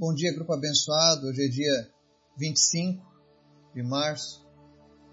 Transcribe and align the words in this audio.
Bom 0.00 0.14
dia, 0.14 0.32
grupo 0.32 0.54
abençoado. 0.54 1.26
Hoje 1.26 1.44
é 1.44 1.48
dia 1.48 1.90
25 2.38 3.04
de 3.74 3.82
março 3.82 4.48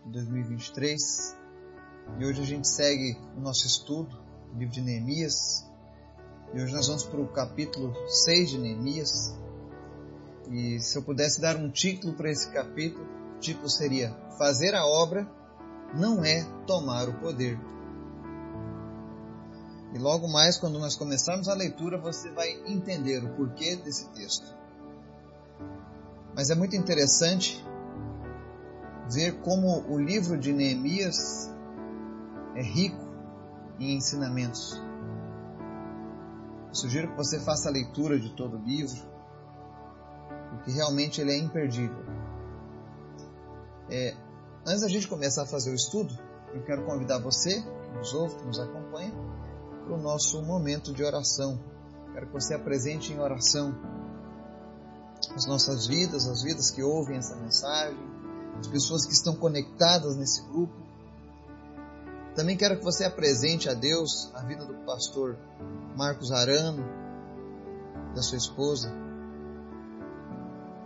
de 0.06 0.14
2023 0.14 1.36
e 2.18 2.26
hoje 2.26 2.42
a 2.42 2.46
gente 2.46 2.70
segue 2.70 3.20
o 3.36 3.42
nosso 3.42 3.68
estudo, 3.68 4.18
o 4.54 4.58
livro 4.58 4.74
de 4.74 4.80
Neemias. 4.80 5.66
E 6.54 6.62
hoje 6.62 6.74
nós 6.74 6.88
vamos 6.88 7.04
para 7.04 7.20
o 7.20 7.28
capítulo 7.28 7.94
6 8.08 8.52
de 8.52 8.58
Neemias. 8.60 9.38
E 10.50 10.80
se 10.80 10.98
eu 10.98 11.04
pudesse 11.04 11.42
dar 11.42 11.58
um 11.58 11.70
título 11.70 12.14
para 12.14 12.32
esse 12.32 12.50
capítulo, 12.54 13.06
o 13.36 13.40
título 13.42 13.70
seria 13.70 14.16
Fazer 14.38 14.74
a 14.74 14.86
obra 14.86 15.30
não 15.94 16.24
é 16.24 16.46
tomar 16.66 17.10
o 17.10 17.20
poder. 17.20 17.60
E 19.94 19.98
logo 19.98 20.30
mais, 20.30 20.58
quando 20.58 20.80
nós 20.80 20.96
começarmos 20.96 21.50
a 21.50 21.54
leitura, 21.54 22.00
você 22.00 22.32
vai 22.32 22.50
entender 22.66 23.22
o 23.26 23.36
porquê 23.36 23.76
desse 23.76 24.08
texto. 24.14 24.57
Mas 26.38 26.52
é 26.52 26.56
muito 26.56 26.76
interessante 26.76 27.66
ver 29.10 29.42
como 29.42 29.92
o 29.92 29.98
livro 29.98 30.38
de 30.38 30.54
Neemias 30.54 31.52
é 32.54 32.62
rico 32.62 33.04
em 33.80 33.96
ensinamentos. 33.96 34.80
Eu 36.68 36.76
sugiro 36.76 37.08
que 37.10 37.18
você 37.18 37.40
faça 37.40 37.70
a 37.70 37.72
leitura 37.72 38.20
de 38.20 38.30
todo 38.36 38.56
o 38.56 38.62
livro, 38.62 39.02
porque 40.52 40.70
realmente 40.70 41.20
ele 41.20 41.32
é 41.32 41.38
imperdível. 41.40 42.06
É, 43.90 44.16
antes 44.64 44.82
da 44.82 44.88
gente 44.88 45.08
começar 45.08 45.42
a 45.42 45.48
fazer 45.48 45.72
o 45.72 45.76
estudo, 45.76 46.16
eu 46.54 46.62
quero 46.66 46.86
convidar 46.86 47.18
você, 47.18 47.64
que 47.64 47.98
nos 47.98 48.14
ouve, 48.14 48.36
que 48.36 48.46
nos 48.46 48.60
acompanha, 48.60 49.12
para 49.84 49.96
o 49.96 50.00
nosso 50.00 50.40
momento 50.44 50.94
de 50.94 51.04
oração. 51.04 51.60
Quero 52.14 52.28
que 52.28 52.34
você 52.34 52.54
apresente 52.54 53.12
em 53.12 53.20
oração 53.20 53.76
as 55.36 55.46
nossas 55.46 55.88
vidas, 55.88 56.28
as 56.28 56.44
vidas 56.44 56.72
que 56.72 56.82
ouvem 56.82 57.18
essa 57.18 57.36
mensagem, 57.36 57.98
as 58.60 58.68
pessoas 58.68 59.06
que 59.06 59.14
estão 59.14 59.36
conectadas 59.36 60.16
nesse 60.16 60.42
grupo. 60.44 60.74
Também 62.36 62.56
quero 62.56 62.78
que 62.78 62.84
você 62.84 63.04
apresente 63.04 63.70
a 63.70 63.74
Deus 63.74 64.32
a 64.34 64.42
vida 64.42 64.66
do 64.66 64.74
pastor 64.86 65.38
Marcos 65.96 66.32
Arano, 66.32 66.84
da 68.16 68.22
sua 68.22 68.38
esposa 68.38 68.92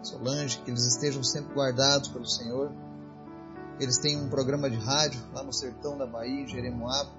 Solange, 0.04 0.59
que 0.59 0.72
eles 0.72 0.86
estejam 0.86 1.24
sempre 1.24 1.54
guardados 1.54 2.09
pelo 2.09 2.26
Senhor. 2.26 2.72
Eles 3.80 3.98
têm 4.00 4.18
um 4.18 4.30
programa 4.30 4.70
de 4.70 4.78
rádio 4.78 5.22
lá 5.34 5.44
no 5.44 5.54
sertão 5.54 5.98
da 5.98 6.06
Bahia, 6.06 6.42
em 6.42 6.48
Jeremoabo, 6.48 7.12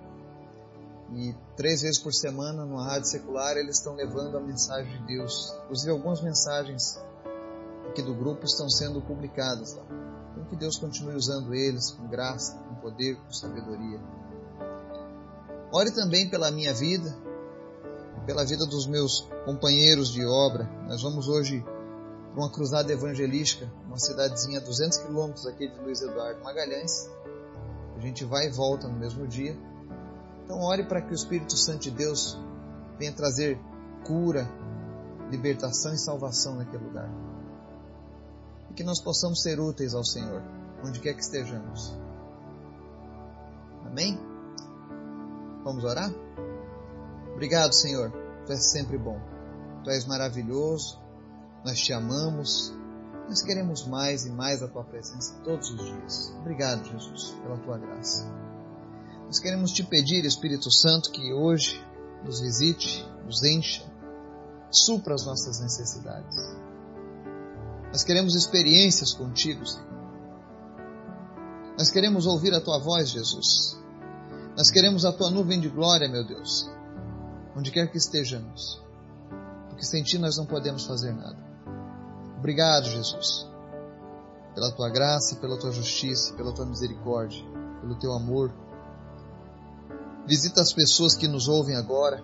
e 1.14 1.36
três 1.56 1.82
vezes 1.82 1.98
por 1.98 2.12
semana, 2.12 2.64
numa 2.64 2.84
rádio 2.84 3.08
secular, 3.08 3.56
eles 3.56 3.78
estão 3.78 3.94
levando 3.94 4.36
a 4.36 4.41
mensagem 4.41 4.91
de 4.98 5.06
Deus. 5.06 5.55
Inclusive, 5.64 5.91
algumas 5.91 6.22
mensagens 6.22 6.98
aqui 7.88 8.02
do 8.02 8.14
grupo 8.14 8.44
estão 8.44 8.68
sendo 8.70 9.00
publicadas 9.02 9.74
lá. 9.74 9.84
Então, 10.33 10.44
que 10.46 10.56
Deus 10.56 10.78
continue 10.78 11.14
usando 11.14 11.55
eles 11.55 11.90
com 11.90 12.08
graça, 12.08 12.56
com 12.68 12.74
poder, 12.77 13.16
com 13.16 13.33
sabedoria. 13.33 14.00
Ore 15.72 15.90
também 15.90 16.28
pela 16.28 16.50
minha 16.50 16.72
vida, 16.72 17.14
pela 18.27 18.44
vida 18.44 18.66
dos 18.66 18.86
meus 18.86 19.28
companheiros 19.44 20.10
de 20.10 20.24
obra. 20.24 20.64
Nós 20.86 21.02
vamos 21.02 21.28
hoje 21.28 21.62
para 22.33 22.42
uma 22.42 22.50
cruzada 22.50 22.92
evangelística, 22.92 23.70
uma 23.86 23.98
cidadezinha 23.98 24.58
a 24.58 24.62
200 24.62 24.98
quilômetros 24.98 25.46
aqui 25.46 25.68
de 25.68 25.78
Luiz 25.80 26.00
Eduardo 26.00 26.42
Magalhães. 26.42 27.10
A 27.96 28.00
gente 28.00 28.24
vai 28.24 28.46
e 28.46 28.50
volta 28.50 28.88
no 28.88 28.98
mesmo 28.98 29.27
dia. 29.27 29.56
Então 30.44 30.60
ore 30.60 30.84
para 30.84 31.00
que 31.02 31.12
o 31.12 31.14
Espírito 31.14 31.56
Santo 31.56 31.80
de 31.80 31.90
Deus 31.90 32.38
venha 32.98 33.12
trazer 33.12 33.58
cura, 34.04 34.48
libertação 35.30 35.94
e 35.94 35.98
salvação 35.98 36.56
naquele 36.56 36.84
lugar. 36.84 37.10
E 38.70 38.74
que 38.74 38.84
nós 38.84 39.00
possamos 39.00 39.42
ser 39.42 39.60
úteis 39.60 39.94
ao 39.94 40.04
Senhor, 40.04 40.42
onde 40.84 41.00
quer 41.00 41.14
que 41.14 41.22
estejamos. 41.22 41.96
Amém? 43.84 44.18
Vamos 45.64 45.84
orar? 45.84 46.11
Obrigado, 47.34 47.72
Senhor. 47.72 48.11
Tu 48.46 48.52
és 48.52 48.70
sempre 48.70 48.98
bom. 48.98 49.20
Tu 49.84 49.90
és 49.90 50.06
maravilhoso. 50.06 51.00
Nós 51.64 51.78
te 51.78 51.92
amamos. 51.92 52.74
Nós 53.28 53.42
queremos 53.42 53.86
mais 53.86 54.27
e 54.27 54.30
mais 54.30 54.62
a 54.62 54.68
tua 54.68 54.84
presença 54.84 55.34
todos 55.44 55.70
os 55.70 55.84
dias. 55.84 56.34
Obrigado, 56.40 56.84
Jesus, 56.84 57.30
pela 57.42 57.56
tua 57.58 57.78
graça. 57.78 58.27
Nós 59.32 59.38
queremos 59.38 59.72
te 59.72 59.82
pedir, 59.82 60.26
Espírito 60.26 60.70
Santo, 60.70 61.10
que 61.10 61.32
hoje 61.32 61.82
nos 62.22 62.38
visite, 62.42 63.02
nos 63.24 63.42
encha, 63.42 63.82
supra 64.70 65.14
as 65.14 65.24
nossas 65.24 65.58
necessidades. 65.58 66.36
Nós 67.90 68.04
queremos 68.04 68.34
experiências 68.34 69.14
contigo, 69.14 69.64
Senhor. 69.64 69.88
Nós 71.78 71.90
queremos 71.90 72.26
ouvir 72.26 72.52
a 72.52 72.60
tua 72.60 72.78
voz, 72.78 73.08
Jesus. 73.08 73.80
Nós 74.54 74.70
queremos 74.70 75.02
a 75.06 75.12
tua 75.14 75.30
nuvem 75.30 75.58
de 75.58 75.70
glória, 75.70 76.10
meu 76.10 76.26
Deus, 76.26 76.70
onde 77.56 77.70
quer 77.70 77.90
que 77.90 77.96
estejamos, 77.96 78.82
porque 79.70 79.86
sem 79.86 80.02
ti 80.02 80.18
nós 80.18 80.36
não 80.36 80.44
podemos 80.44 80.84
fazer 80.84 81.14
nada. 81.14 81.42
Obrigado, 82.36 82.84
Jesus, 82.84 83.48
pela 84.54 84.70
tua 84.72 84.90
graça, 84.90 85.36
pela 85.36 85.58
tua 85.58 85.72
justiça, 85.72 86.34
pela 86.34 86.52
tua 86.52 86.66
misericórdia, 86.66 87.42
pelo 87.80 87.98
teu 87.98 88.12
amor 88.12 88.60
Visita 90.27 90.60
as 90.60 90.72
pessoas 90.72 91.14
que 91.14 91.27
nos 91.27 91.48
ouvem 91.48 91.77
agora. 91.77 92.22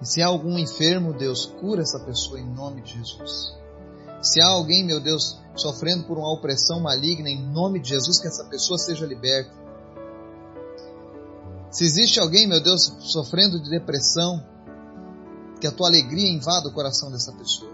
E 0.00 0.06
se 0.06 0.22
há 0.22 0.26
algum 0.26 0.58
enfermo, 0.58 1.12
Deus, 1.12 1.46
cura 1.60 1.82
essa 1.82 1.98
pessoa 2.00 2.38
em 2.38 2.46
nome 2.46 2.82
de 2.82 2.94
Jesus. 2.94 3.56
Se 4.22 4.40
há 4.40 4.46
alguém, 4.46 4.84
meu 4.84 5.00
Deus, 5.00 5.40
sofrendo 5.54 6.04
por 6.04 6.18
uma 6.18 6.32
opressão 6.32 6.80
maligna, 6.80 7.28
em 7.28 7.42
nome 7.50 7.80
de 7.80 7.90
Jesus, 7.90 8.20
que 8.20 8.28
essa 8.28 8.44
pessoa 8.44 8.78
seja 8.78 9.06
liberta. 9.06 9.52
Se 11.70 11.84
existe 11.84 12.20
alguém, 12.20 12.46
meu 12.46 12.60
Deus, 12.62 12.92
sofrendo 13.00 13.60
de 13.60 13.70
depressão, 13.70 14.42
que 15.60 15.66
a 15.66 15.72
tua 15.72 15.88
alegria 15.88 16.30
invada 16.30 16.68
o 16.68 16.72
coração 16.72 17.10
dessa 17.10 17.32
pessoa. 17.32 17.70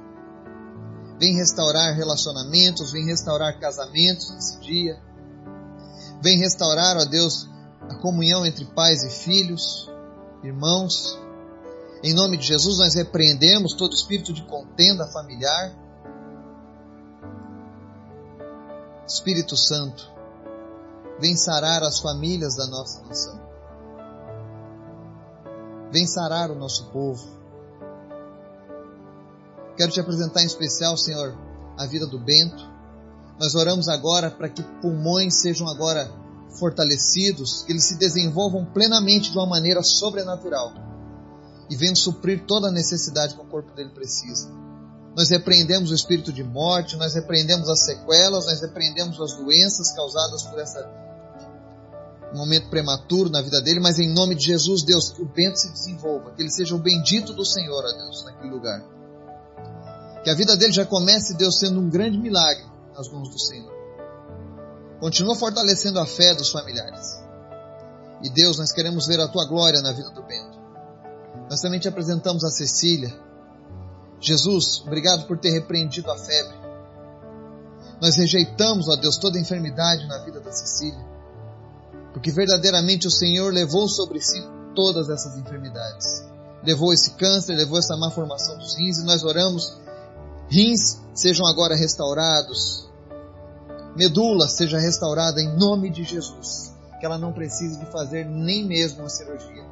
Vem 1.19 1.37
restaurar 1.37 1.95
relacionamentos, 1.95 2.93
vem 2.93 3.07
restaurar 3.07 3.59
casamentos 3.61 4.31
nesse 4.31 4.59
dia. 4.61 5.01
Vem 6.21 6.39
restaurar, 6.39 6.97
ó 6.97 7.05
Deus, 7.05 7.49
a 7.89 7.95
comunhão 7.97 8.45
entre 8.47 8.65
pais 8.65 9.03
e 9.05 9.11
filhos, 9.11 9.91
irmãos. 10.43 11.19
Em 12.03 12.15
nome 12.15 12.37
de 12.37 12.47
Jesus, 12.47 12.79
nós 12.79 12.95
repreendemos 12.95 13.75
todo 13.75 13.95
espírito 13.95 14.33
de 14.33 14.45
contenda 14.45 15.07
familiar. 15.09 15.77
Espírito 19.07 19.57
Santo, 19.57 20.11
vem 21.21 21.37
sarar 21.37 21.83
as 21.83 22.01
famílias 22.01 22.57
da 22.57 22.67
nossa 22.67 23.03
nação. 23.03 23.41
Vem 25.93 26.07
sarar 26.07 26.51
o 26.51 26.55
nosso 26.55 26.91
povo. 26.91 27.23
Quero 29.77 29.93
te 29.93 30.01
apresentar 30.01 30.43
em 30.43 30.47
especial, 30.47 30.97
Senhor, 30.97 31.37
a 31.79 31.87
vida 31.87 32.07
do 32.07 32.19
Bento. 32.19 32.71
Nós 33.39 33.55
oramos 33.55 33.89
agora 33.89 34.31
para 34.31 34.49
que 34.49 34.63
pulmões 34.81 35.41
sejam 35.41 35.69
agora 35.69 36.11
fortalecidos, 36.59 37.63
que 37.63 37.73
eles 37.73 37.85
se 37.85 37.97
desenvolvam 37.97 38.65
plenamente 38.65 39.31
de 39.31 39.39
uma 39.39 39.47
maneira 39.47 39.83
sobrenatural 39.83 40.73
e 41.71 41.77
venham 41.77 41.97
suprir 41.97 42.45
toda 42.47 42.69
a 42.69 42.73
necessidade 42.73 43.35
que 43.35 43.41
o 43.41 43.47
corpo 43.47 43.75
dele 43.75 43.91
precisa. 43.91 44.51
Nós 45.17 45.29
repreendemos 45.29 45.91
o 45.91 45.95
espírito 45.95 46.33
de 46.33 46.43
morte, 46.43 46.97
nós 46.97 47.15
repreendemos 47.15 47.69
as 47.69 47.81
sequelas, 47.81 48.47
nós 48.47 48.61
repreendemos 48.61 49.21
as 49.21 49.35
doenças 49.35 49.95
causadas 49.95 50.43
por 50.45 50.59
esse 50.59 50.79
momento 52.35 52.69
prematuro 52.71 53.29
na 53.29 53.43
vida 53.43 53.61
dele, 53.61 53.81
mas 53.81 53.99
em 53.99 54.13
nome 54.13 54.35
de 54.35 54.47
Jesus, 54.47 54.83
Deus, 54.83 55.11
que 55.11 55.23
o 55.23 55.31
vento 55.35 55.57
se 55.57 55.71
desenvolva, 55.71 56.33
que 56.33 56.43
ele 56.43 56.51
seja 56.51 56.75
o 56.75 56.79
bendito 56.79 57.33
do 57.35 57.45
Senhor, 57.45 57.85
ó 57.85 57.93
Deus, 57.93 58.25
naquele 58.25 58.51
lugar. 58.51 58.83
Que 60.25 60.31
a 60.31 60.35
vida 60.35 60.57
dele 60.57 60.73
já 60.73 60.87
comece, 60.87 61.35
Deus, 61.35 61.59
sendo 61.59 61.81
um 61.81 61.91
grande 61.91 62.17
milagre 62.17 62.65
nas 62.97 63.09
mãos 63.09 63.29
do 63.29 63.39
Senhor. 63.39 63.72
Continua 65.03 65.35
fortalecendo 65.35 65.99
a 65.99 66.07
fé 66.07 66.33
dos 66.33 66.53
familiares. 66.53 67.21
E 68.23 68.31
Deus, 68.31 68.57
nós 68.57 68.71
queremos 68.71 69.05
ver 69.05 69.19
a 69.19 69.27
tua 69.27 69.45
glória 69.47 69.83
na 69.83 69.91
vida 69.91 70.11
do 70.11 70.23
Bento. 70.23 70.57
Nós 71.51 71.61
também 71.61 71.81
te 71.81 71.89
apresentamos 71.89 72.45
a 72.45 72.51
Cecília. 72.53 73.13
Jesus, 74.21 74.81
obrigado 74.87 75.27
por 75.27 75.37
ter 75.41 75.51
repreendido 75.51 76.09
a 76.09 76.17
febre. 76.17 76.57
Nós 78.01 78.15
rejeitamos, 78.15 78.89
ó 78.89 78.95
Deus, 78.95 79.17
toda 79.17 79.41
enfermidade 79.41 80.07
na 80.07 80.19
vida 80.19 80.39
da 80.39 80.53
Cecília. 80.53 81.05
Porque 82.13 82.31
verdadeiramente 82.31 83.09
o 83.09 83.11
Senhor 83.11 83.53
levou 83.53 83.89
sobre 83.89 84.21
si 84.21 84.41
todas 84.73 85.11
essas 85.11 85.37
enfermidades. 85.37 86.23
Levou 86.63 86.93
esse 86.93 87.15
câncer, 87.15 87.57
levou 87.57 87.81
essa 87.81 87.97
má 87.97 88.09
formação 88.09 88.57
dos 88.57 88.79
rins 88.79 88.99
e 88.99 89.05
nós 89.05 89.25
oramos, 89.25 89.77
rins 90.49 91.01
sejam 91.13 91.45
agora 91.49 91.75
restaurados, 91.75 92.89
medula 93.97 94.49
seja 94.49 94.79
restaurada 94.79 95.41
em 95.41 95.57
nome 95.57 95.91
de 95.91 96.05
Jesus, 96.05 96.75
que 96.99 97.07
ela 97.07 97.19
não 97.19 97.33
precise 97.33 97.79
de 97.79 97.87
fazer 97.87 98.25
nem 98.25 98.65
mesmo 98.67 99.01
uma 99.01 99.09
cirurgia. 99.09 99.65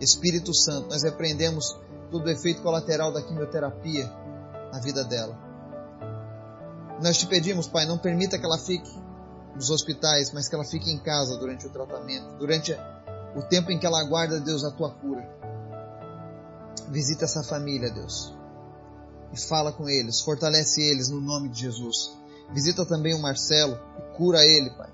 Espírito 0.00 0.54
Santo, 0.54 0.88
nós 0.88 1.02
repreendemos 1.02 1.78
todo 2.10 2.26
o 2.26 2.30
efeito 2.30 2.62
colateral 2.62 3.12
da 3.12 3.22
quimioterapia 3.22 4.10
a 4.72 4.80
vida 4.80 5.04
dela. 5.04 5.38
Nós 7.02 7.18
te 7.18 7.26
pedimos, 7.26 7.66
Pai, 7.66 7.86
não 7.86 7.98
permita 7.98 8.38
que 8.38 8.44
ela 8.44 8.58
fique 8.58 8.90
nos 9.54 9.70
hospitais, 9.70 10.32
mas 10.32 10.48
que 10.48 10.54
ela 10.54 10.64
fique 10.64 10.90
em 10.90 10.98
casa 10.98 11.36
durante 11.38 11.66
o 11.66 11.70
tratamento, 11.70 12.36
durante 12.38 12.76
o 13.36 13.42
tempo 13.42 13.70
em 13.70 13.78
que 13.78 13.86
ela 13.86 14.00
aguarda, 14.00 14.40
Deus, 14.40 14.64
a 14.64 14.70
tua 14.70 14.90
cura. 14.90 15.28
Visita 16.88 17.24
essa 17.24 17.42
família, 17.42 17.90
Deus, 17.90 18.34
e 19.32 19.40
fala 19.40 19.72
com 19.72 19.88
eles, 19.88 20.20
fortalece 20.20 20.82
eles 20.82 21.08
no 21.08 21.20
nome 21.20 21.48
de 21.48 21.60
Jesus. 21.60 22.19
Visita 22.52 22.84
também 22.84 23.14
o 23.14 23.22
Marcelo 23.22 23.78
e 23.98 24.16
cura 24.16 24.44
ele, 24.44 24.70
Pai. 24.70 24.90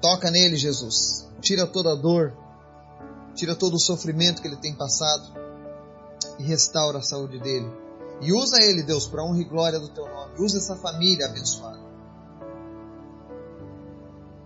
Toca 0.00 0.30
nele, 0.30 0.56
Jesus. 0.56 1.28
Tira 1.40 1.66
toda 1.66 1.92
a 1.92 1.94
dor, 1.96 2.32
tira 3.34 3.54
todo 3.54 3.74
o 3.74 3.80
sofrimento 3.80 4.40
que 4.40 4.48
ele 4.48 4.56
tem 4.56 4.74
passado 4.74 5.32
e 6.38 6.42
restaura 6.44 6.98
a 6.98 7.02
saúde 7.02 7.38
dele. 7.40 7.70
E 8.20 8.32
usa 8.32 8.62
ele, 8.62 8.82
Deus, 8.82 9.06
para 9.06 9.22
honra 9.22 9.40
e 9.40 9.44
glória 9.44 9.78
do 9.78 9.88
teu 9.88 10.06
nome. 10.06 10.34
Usa 10.38 10.58
essa 10.58 10.76
família 10.76 11.26
abençoada. 11.26 11.78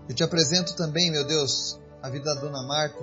Eu 0.08 0.14
te 0.14 0.22
apresento 0.22 0.74
também, 0.74 1.10
meu 1.10 1.24
Deus, 1.24 1.78
a 2.02 2.10
vida 2.10 2.34
da 2.34 2.40
dona 2.40 2.62
Marta. 2.66 3.02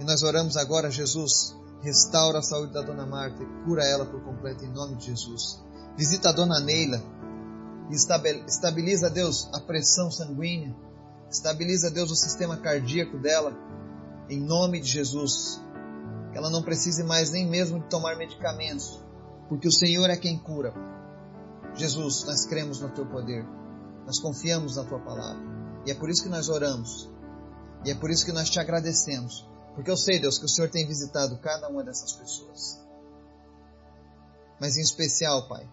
E 0.00 0.04
nós 0.04 0.22
oramos 0.22 0.56
agora, 0.56 0.90
Jesus, 0.90 1.56
restaura 1.80 2.38
a 2.38 2.42
saúde 2.42 2.72
da 2.72 2.82
dona 2.82 3.06
Marta 3.06 3.42
e 3.42 3.64
cura 3.64 3.84
ela 3.84 4.04
por 4.04 4.20
completo 4.22 4.64
em 4.64 4.72
nome 4.72 4.96
de 4.96 5.06
Jesus. 5.06 5.65
Visita 5.96 6.28
a 6.28 6.32
dona 6.32 6.60
Neila 6.60 7.02
e 7.90 7.94
estabiliza, 7.94 9.08
Deus, 9.08 9.48
a 9.54 9.60
pressão 9.60 10.10
sanguínea. 10.10 10.74
Estabiliza, 11.30 11.90
Deus, 11.90 12.10
o 12.10 12.16
sistema 12.16 12.56
cardíaco 12.56 13.18
dela 13.18 13.52
em 14.28 14.40
nome 14.40 14.80
de 14.80 14.88
Jesus. 14.88 15.60
Que 16.32 16.38
ela 16.38 16.50
não 16.50 16.62
precise 16.62 17.02
mais 17.02 17.30
nem 17.30 17.46
mesmo 17.46 17.80
de 17.80 17.88
tomar 17.88 18.16
medicamentos, 18.16 19.02
porque 19.48 19.68
o 19.68 19.72
Senhor 19.72 20.10
é 20.10 20.16
quem 20.16 20.38
cura. 20.38 20.74
Jesus, 21.74 22.24
nós 22.24 22.44
cremos 22.46 22.80
no 22.80 22.88
teu 22.90 23.06
poder, 23.06 23.44
nós 24.06 24.18
confiamos 24.18 24.76
na 24.76 24.84
tua 24.84 24.98
palavra, 24.98 25.42
e 25.86 25.90
é 25.90 25.94
por 25.94 26.08
isso 26.08 26.22
que 26.22 26.28
nós 26.28 26.48
oramos, 26.48 27.10
e 27.84 27.90
é 27.90 27.94
por 27.94 28.10
isso 28.10 28.24
que 28.24 28.32
nós 28.32 28.48
te 28.48 28.58
agradecemos, 28.58 29.46
porque 29.74 29.90
eu 29.90 29.96
sei, 29.96 30.18
Deus, 30.18 30.38
que 30.38 30.46
o 30.46 30.48
Senhor 30.48 30.70
tem 30.70 30.86
visitado 30.86 31.38
cada 31.38 31.68
uma 31.68 31.84
dessas 31.84 32.12
pessoas. 32.12 32.80
Mas 34.58 34.78
em 34.78 34.80
especial, 34.80 35.46
Pai, 35.48 35.68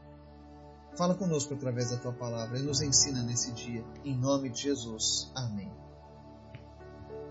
fala 0.98 1.16
conosco 1.16 1.54
através 1.54 1.92
da 1.92 1.98
tua 1.98 2.14
palavra 2.14 2.60
e 2.60 2.64
nos 2.64 2.82
ensina 2.82 3.22
nesse 3.24 3.52
dia, 3.52 3.84
em 4.04 4.16
nome 4.16 4.50
de 4.50 4.62
Jesus. 4.62 5.32
Amém. 5.36 5.72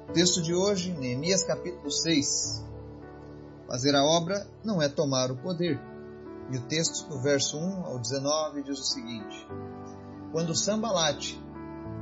O 0.09 0.13
texto 0.13 0.43
de 0.43 0.55
hoje, 0.55 0.93
Neemias 0.93 1.45
capítulo 1.45 1.91
6. 1.91 2.65
Fazer 3.69 3.95
a 3.95 4.05
obra 4.05 4.47
não 4.65 4.83
é 4.83 4.89
tomar 4.89 5.31
o 5.31 5.37
poder. 5.37 5.81
E 6.51 6.57
o 6.57 6.63
texto, 6.63 7.09
do 7.09 7.21
verso 7.21 7.57
1 7.57 7.87
ao 7.87 7.99
19, 7.99 8.63
diz 8.63 8.79
o 8.79 8.85
seguinte: 8.85 9.47
Quando 10.33 10.55
Sambalate, 10.55 11.41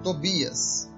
Tobias, 0.02 0.90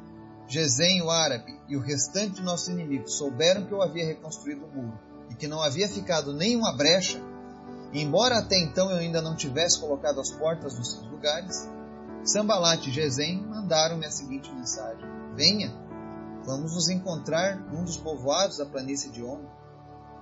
Gesem 0.53 1.01
o 1.01 1.11
árabe 1.11 1.59
e 1.67 1.79
o 1.79 1.81
restante 1.81 2.35
de 2.35 2.43
nossos 2.43 2.69
inimigos 2.69 3.15
souberam 3.15 3.65
que 3.65 3.73
eu 3.73 3.81
havia 3.81 4.05
reconstruído 4.05 4.67
o 4.67 4.69
muro 4.69 5.01
e 5.31 5.35
que 5.35 5.49
não 5.49 5.63
havia 5.63 5.89
ficado 5.89 6.35
nenhuma 6.35 6.77
brecha, 6.77 7.19
embora 8.01 8.39
até 8.39 8.59
então 8.59 8.91
eu 8.91 8.99
ainda 8.99 9.21
não 9.21 9.37
tivesse 9.37 9.81
colocado 9.81 10.21
as 10.21 10.31
portas 10.31 10.79
nos 10.79 10.93
seus 10.93 11.07
lugares, 11.11 11.69
Sambalate 12.25 12.89
e 12.89 12.93
Gesem 12.93 13.43
mandaram-me 13.43 14.07
a 14.07 14.11
seguinte 14.11 14.51
mensagem: 14.53 15.05
Venha, 15.35 15.73
Vamos 16.45 16.75
nos 16.75 16.89
encontrar 16.89 17.57
num 17.71 17.85
dos 17.85 17.97
povoados 17.97 18.59
da 18.59 18.67
planície 18.67 19.11
de 19.11 19.23
Ono. 19.23 19.49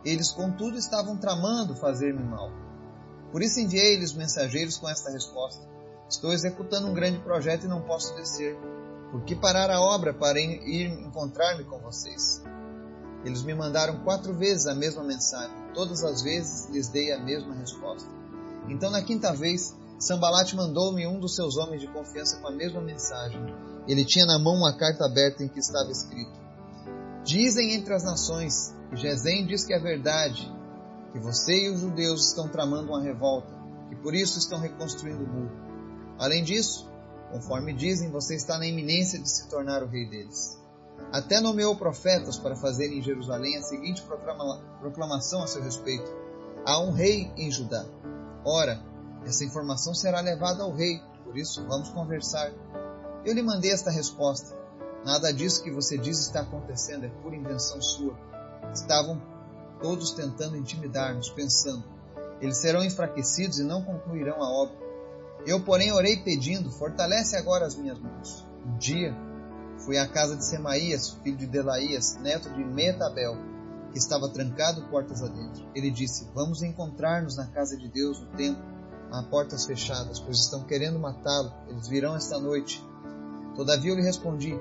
Eles, 0.05 0.31
contudo, 0.31 0.77
estavam 0.77 1.17
tramando 1.17 1.75
fazer-me 1.75 2.23
mal. 2.23 2.51
Por 3.33 3.43
isso 3.43 3.61
enviei-lhes 3.61 4.13
mensageiros 4.13 4.77
com 4.77 4.89
esta 4.89 5.11
resposta: 5.11 5.67
Estou 6.09 6.33
executando 6.33 6.89
um 6.89 6.95
grande 6.95 7.19
projeto 7.21 7.65
e 7.65 7.69
não 7.69 7.83
posso 7.83 8.15
descer. 8.17 8.55
Por 9.11 9.25
que 9.25 9.35
parar 9.35 9.71
a 9.71 9.81
obra 9.81 10.13
para 10.13 10.39
ir 10.39 10.87
encontrar-me 11.01 11.65
com 11.65 11.79
vocês? 11.79 12.43
Eles 13.25 13.43
me 13.43 13.55
mandaram 13.55 14.01
quatro 14.05 14.35
vezes 14.35 14.67
a 14.67 14.75
mesma 14.75 15.03
mensagem. 15.03 15.60
Todas 15.75 16.03
as 16.05 16.23
vezes 16.23 16.69
lhes 16.71 16.89
dei 16.89 17.13
a 17.13 17.19
mesma 17.19 17.55
resposta. 17.55 18.09
Então, 18.69 18.91
na 18.91 19.03
quinta 19.03 19.33
vez, 19.33 19.75
Sambalat 19.99 20.55
mandou-me 20.55 21.07
um 21.07 21.21
dos 21.21 21.35
seus 21.35 21.57
homens 21.57 21.81
de 21.81 21.89
confiança 21.89 22.39
com 22.41 22.49
a 22.49 22.53
mesma 22.53 22.81
mensagem. 22.81 23.41
Ele 23.87 24.05
tinha 24.05 24.25
na 24.25 24.39
mão 24.39 24.55
uma 24.55 24.77
carta 24.77 25.05
aberta 25.05 25.45
em 25.45 25.49
que 25.49 25.59
estava 25.59 25.91
escrito: 25.91 26.33
Dizem 27.25 27.75
entre 27.75 27.95
as 27.95 28.03
nações, 28.03 28.75
e 28.93 29.47
diz 29.47 29.65
que 29.65 29.75
é 29.75 29.79
verdade, 29.79 30.51
que 31.13 31.19
você 31.19 31.67
e 31.67 31.71
os 31.71 31.81
judeus 31.81 32.29
estão 32.29 32.49
tramando 32.49 32.89
uma 32.89 33.03
revolta, 33.03 33.53
e 33.91 33.97
por 33.97 34.15
isso 34.15 34.39
estão 34.39 34.59
reconstruindo 34.59 35.25
o 35.25 35.29
muro. 35.29 35.53
Além 36.19 36.45
disso, 36.45 36.89
conforme 37.31 37.75
dizem, 37.75 38.11
você 38.11 38.35
está 38.35 38.59
na 38.59 38.67
iminência 38.67 39.19
de 39.19 39.31
se 39.31 39.49
tornar 39.49 39.83
o 39.83 39.89
rei 39.89 40.09
deles. 40.09 40.60
Até 41.13 41.41
nomeou 41.41 41.77
profetas 41.77 42.39
para 42.39 42.57
fazerem 42.57 42.99
em 42.99 43.03
Jerusalém 43.03 43.57
a 43.57 43.63
seguinte 43.63 44.03
proclamação 44.81 45.43
a 45.43 45.47
seu 45.47 45.63
respeito: 45.63 46.11
Há 46.65 46.79
um 46.81 46.93
rei 46.93 47.33
em 47.37 47.51
Judá. 47.51 47.85
Ora, 48.45 48.81
essa 49.25 49.45
informação 49.45 49.95
será 49.95 50.21
levada 50.21 50.63
ao 50.63 50.73
rei, 50.73 51.03
por 51.25 51.37
isso 51.37 51.65
vamos 51.67 51.91
conversar 51.91 52.53
eu 53.25 53.35
lhe 53.35 53.43
mandei 53.43 53.71
esta 53.71 53.91
resposta. 53.91 54.57
Nada 55.05 55.33
disso 55.33 55.63
que 55.63 55.71
você 55.71 55.99
diz 55.99 56.19
está 56.21 56.41
acontecendo, 56.41 57.05
é 57.05 57.09
pura 57.23 57.37
invenção 57.37 57.81
sua. 57.81 58.19
Estavam 58.73 59.21
todos 59.81 60.13
tentando 60.13 60.57
intimidar-nos, 60.57 61.31
pensando: 61.31 61.85
eles 62.41 62.59
serão 62.59 62.83
enfraquecidos 62.83 63.59
e 63.59 63.65
não 63.65 63.83
concluirão 63.83 64.43
a 64.43 64.51
obra. 64.51 64.75
Eu, 65.47 65.61
porém, 65.61 65.93
orei 65.93 66.17
pedindo: 66.17 66.71
fortalece 66.71 67.37
agora 67.37 67.67
as 67.67 67.77
minhas 67.77 67.99
mãos. 67.99 68.47
Um 68.67 68.77
dia 68.79 69.15
fui 69.85 69.99
à 69.99 70.07
casa 70.07 70.37
de 70.37 70.45
Semaías, 70.45 71.11
filho 71.23 71.37
de 71.37 71.47
Delaías, 71.47 72.17
neto 72.21 72.51
de 72.51 72.65
Metabel, 72.65 73.37
que 73.93 73.99
estava 73.99 74.29
trancado 74.29 74.89
portas 74.89 75.23
adentro. 75.23 75.69
Ele 75.75 75.91
disse: 75.91 76.29
Vamos 76.35 76.63
encontrar-nos 76.63 77.37
na 77.37 77.47
casa 77.47 77.77
de 77.77 77.89
Deus, 77.89 78.21
no 78.21 78.27
templo, 78.37 78.63
a 79.11 79.23
portas 79.25 79.65
fechadas, 79.65 80.21
pois 80.21 80.39
estão 80.39 80.65
querendo 80.65 80.99
matá-lo. 80.99 81.53
Eles 81.69 81.89
virão 81.89 82.15
esta 82.15 82.39
noite 82.39 82.83
Todavia 83.61 83.91
eu 83.91 83.97
lhe 83.97 84.03
respondi: 84.03 84.59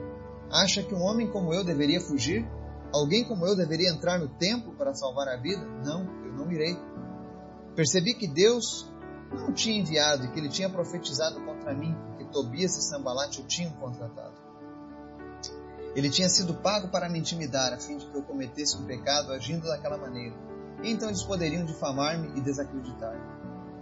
Acha 0.51 0.83
que 0.83 0.94
um 0.94 1.01
homem 1.01 1.31
como 1.31 1.54
eu 1.54 1.63
deveria 1.63 2.01
fugir? 2.01 2.45
Alguém 2.94 3.24
como 3.24 3.45
eu 3.45 3.56
deveria 3.56 3.89
entrar 3.89 4.19
no 4.19 4.27
templo 4.27 4.74
para 4.74 4.94
salvar 4.94 5.27
a 5.27 5.38
vida? 5.38 5.63
Não, 5.86 6.01
eu 6.25 6.33
não 6.33 6.51
irei. 6.51 6.77
Percebi 7.75 8.13
que 8.16 8.28
Deus 8.28 8.92
não 9.31 9.54
tinha 9.54 9.80
enviado 9.80 10.26
e 10.26 10.31
que 10.31 10.40
ele 10.40 10.49
tinha 10.49 10.69
profetizado 10.69 11.40
contra 11.45 11.73
mim, 11.73 11.95
que 12.18 12.26
Tobias 12.26 12.76
e 12.78 12.81
Sambalate 12.81 13.42
o 13.42 13.45
tinham 13.45 13.71
contratado. 13.73 14.48
Ele 15.96 16.10
tinha 16.10 16.30
sido 16.30 16.54
pago 16.54 16.90
para 16.90 17.10
me 17.10 17.19
intimidar, 17.19 17.74
a 17.74 17.78
fim 17.78 17.98
de 17.98 18.06
que 18.06 18.16
eu 18.16 18.24
cometesse 18.24 18.78
um 18.78 18.86
pecado 18.86 19.31
agindo 19.31 19.68
daquela 19.68 19.98
maneira. 19.98 20.36
Então 20.84 21.10
eles 21.10 21.24
poderiam 21.24 21.66
difamar-me 21.66 22.38
e 22.38 22.42
desacreditar-me. 22.42 23.40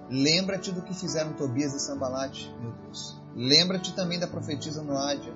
Lembra-te 0.09 0.71
do 0.71 0.81
que 0.81 0.93
fizeram 0.93 1.33
Tobias 1.33 1.73
e 1.73 1.79
Sambalate, 1.79 2.53
meu 2.61 2.71
Deus. 2.71 3.21
Lembra-te 3.35 3.93
também 3.93 4.17
da 4.17 4.27
profetisa 4.27 4.81
Noádia 4.81 5.33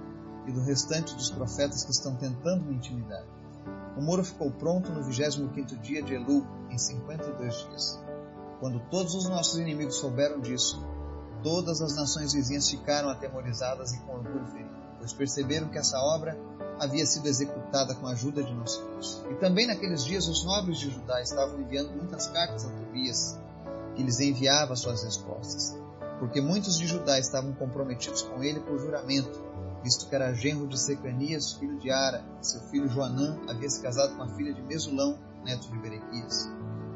e 0.47 0.51
do 0.51 0.61
restante 0.61 1.13
dos 1.13 1.29
profetas 1.29 1.83
que 1.83 1.91
estão 1.91 2.15
tentando 2.15 2.65
me 2.65 2.75
intimidar. 2.75 3.23
O 3.97 4.01
muro 4.01 4.23
ficou 4.23 4.49
pronto 4.49 4.89
no 4.91 5.01
25º 5.01 5.79
dia 5.81 6.01
de 6.01 6.15
Elu, 6.15 6.47
em 6.69 6.77
52 6.77 7.67
dias. 7.67 7.99
Quando 8.59 8.79
todos 8.89 9.13
os 9.13 9.27
nossos 9.27 9.59
inimigos 9.59 9.97
souberam 9.97 10.39
disso, 10.39 10.81
todas 11.43 11.81
as 11.81 11.95
nações 11.95 12.31
vizinhas 12.31 12.69
ficaram 12.69 13.09
atemorizadas 13.09 13.91
e 13.91 13.99
com 13.99 14.13
orgulho 14.13 14.47
ferido, 14.47 14.80
pois 15.01 15.13
perceberam 15.13 15.67
que 15.67 15.79
essa 15.79 15.97
obra 15.99 16.39
havia 16.79 17.05
sido 17.05 17.27
executada 17.27 17.95
com 17.95 18.07
a 18.07 18.11
ajuda 18.11 18.43
de 18.43 18.53
nosso 18.53 18.83
Deus. 18.85 19.23
E 19.31 19.33
também 19.35 19.65
naqueles 19.65 20.05
dias 20.05 20.27
os 20.27 20.45
nobres 20.45 20.77
de 20.79 20.91
Judá 20.91 21.21
estavam 21.21 21.59
enviando 21.59 21.91
muitas 21.91 22.27
cartas 22.27 22.65
a 22.65 22.69
Tobias, 22.69 23.39
que 23.95 24.03
lhes 24.03 24.19
enviava 24.19 24.75
suas 24.75 25.03
respostas, 25.03 25.77
porque 26.19 26.39
muitos 26.39 26.77
de 26.77 26.85
Judá 26.85 27.19
estavam 27.19 27.53
comprometidos 27.53 28.21
com 28.21 28.43
ele 28.43 28.59
por 28.59 28.79
juramento, 28.79 29.41
visto 29.83 30.07
que 30.07 30.15
era 30.15 30.33
genro 30.33 30.67
de 30.67 30.79
Secanias, 30.79 31.53
filho 31.53 31.79
de 31.79 31.91
Ara, 31.91 32.23
seu 32.41 32.61
filho 32.61 32.87
Joanã 32.87 33.39
havia 33.49 33.69
se 33.69 33.81
casado 33.81 34.15
com 34.15 34.23
a 34.23 34.29
filha 34.29 34.53
de 34.53 34.61
Mesulão, 34.61 35.17
neto 35.43 35.67
de 35.67 35.79
Berequias. 35.79 36.47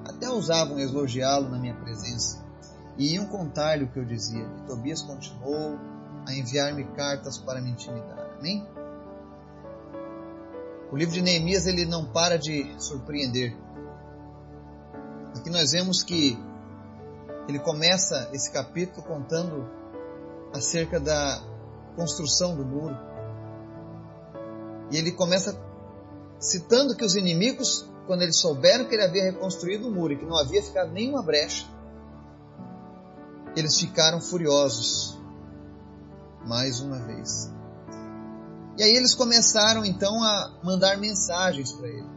Até 0.07 0.29
ousavam 0.29 0.77
elogiá-lo 0.77 1.49
na 1.49 1.57
minha 1.57 1.73
presença, 1.73 2.45
e 2.97 3.15
iam 3.15 3.25
contar-lhe 3.25 3.83
o 3.83 3.87
que 3.87 3.99
eu 3.99 4.05
dizia. 4.05 4.43
E 4.43 4.67
Tobias 4.67 5.01
continuou 5.01 5.77
a 6.25 6.33
enviar-me 6.33 6.83
cartas 6.95 7.37
para 7.37 7.61
me 7.61 7.71
intimidar. 7.71 8.35
Amém? 8.39 8.67
O 10.91 10.97
livro 10.97 11.13
de 11.13 11.21
Neemias 11.21 11.65
ele 11.65 11.85
não 11.85 12.05
para 12.11 12.37
de 12.37 12.73
surpreender. 12.77 13.55
Aqui 15.35 15.49
nós 15.49 15.71
vemos 15.71 16.03
que 16.03 16.37
ele 17.47 17.59
começa 17.59 18.29
esse 18.33 18.51
capítulo 18.51 19.05
contando 19.05 19.69
acerca 20.53 20.99
da 20.99 21.43
construção 21.95 22.55
do 22.55 22.65
muro. 22.65 22.97
E 24.91 24.97
ele 24.97 25.11
começa 25.11 25.59
citando 26.39 26.95
que 26.95 27.03
os 27.03 27.15
inimigos 27.15 27.89
quando 28.05 28.21
eles 28.21 28.39
souberam 28.39 28.85
que 28.85 28.95
ele 28.95 29.03
havia 29.03 29.23
reconstruído 29.23 29.87
o 29.87 29.91
muro 29.91 30.13
e 30.13 30.17
que 30.17 30.25
não 30.25 30.37
havia 30.37 30.61
ficado 30.61 30.91
nenhuma 30.91 31.23
brecha, 31.23 31.65
eles 33.55 33.79
ficaram 33.79 34.21
furiosos 34.21 35.14
mais 36.45 36.79
uma 36.79 36.97
vez. 36.99 37.51
E 38.77 38.83
aí 38.83 38.91
eles 38.91 39.15
começaram 39.15 39.85
então 39.85 40.23
a 40.23 40.59
mandar 40.63 40.97
mensagens 40.97 41.71
para 41.71 41.87
ele. 41.87 42.09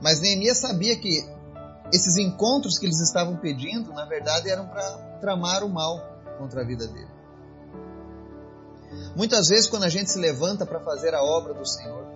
Mas 0.00 0.20
Neemias 0.20 0.58
sabia 0.58 0.96
que 0.96 1.28
esses 1.92 2.16
encontros 2.16 2.78
que 2.78 2.86
eles 2.86 3.00
estavam 3.00 3.36
pedindo, 3.36 3.92
na 3.92 4.04
verdade, 4.06 4.48
eram 4.48 4.66
para 4.66 5.18
tramar 5.20 5.64
o 5.64 5.68
mal 5.68 6.00
contra 6.38 6.62
a 6.62 6.64
vida 6.64 6.86
dele. 6.86 7.10
Muitas 9.14 9.48
vezes, 9.48 9.68
quando 9.68 9.84
a 9.84 9.88
gente 9.88 10.10
se 10.10 10.18
levanta 10.18 10.64
para 10.64 10.80
fazer 10.80 11.14
a 11.14 11.22
obra 11.22 11.52
do 11.52 11.66
Senhor, 11.66 12.06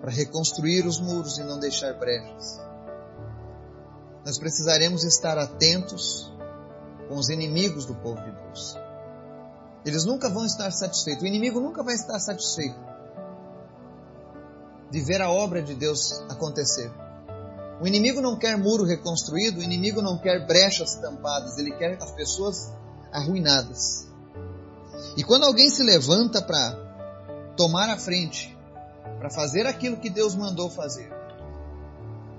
para 0.00 0.10
reconstruir 0.10 0.86
os 0.86 1.00
muros 1.00 1.38
e 1.38 1.44
não 1.44 1.58
deixar 1.58 1.92
brechas, 1.94 2.60
nós 4.24 4.38
precisaremos 4.38 5.04
estar 5.04 5.36
atentos 5.38 6.32
com 7.10 7.16
os 7.16 7.28
inimigos 7.28 7.86
do 7.86 7.94
povo 7.96 8.22
de 8.22 8.30
Deus. 8.30 8.76
Eles 9.84 10.04
nunca 10.04 10.30
vão 10.30 10.46
estar 10.46 10.70
satisfeitos. 10.70 11.24
O 11.24 11.26
inimigo 11.26 11.60
nunca 11.60 11.82
vai 11.82 11.96
estar 11.96 12.20
satisfeito 12.20 12.78
de 14.92 15.00
ver 15.00 15.20
a 15.20 15.28
obra 15.28 15.60
de 15.60 15.74
Deus 15.74 16.22
acontecer. 16.28 16.88
O 17.80 17.86
inimigo 17.86 18.20
não 18.20 18.38
quer 18.38 18.56
muro 18.56 18.84
reconstruído, 18.84 19.58
o 19.58 19.62
inimigo 19.62 20.00
não 20.00 20.18
quer 20.18 20.46
brechas 20.46 20.94
tampadas, 20.94 21.58
ele 21.58 21.72
quer 21.72 22.00
as 22.00 22.12
pessoas 22.12 22.70
arruinadas. 23.12 24.06
E 25.16 25.24
quando 25.24 25.44
alguém 25.44 25.68
se 25.68 25.82
levanta 25.82 26.40
para 26.40 26.76
tomar 27.56 27.90
a 27.90 27.98
frente, 27.98 28.56
para 29.18 29.30
fazer 29.30 29.66
aquilo 29.66 29.96
que 29.96 30.10
Deus 30.10 30.36
mandou 30.36 30.70
fazer, 30.70 31.10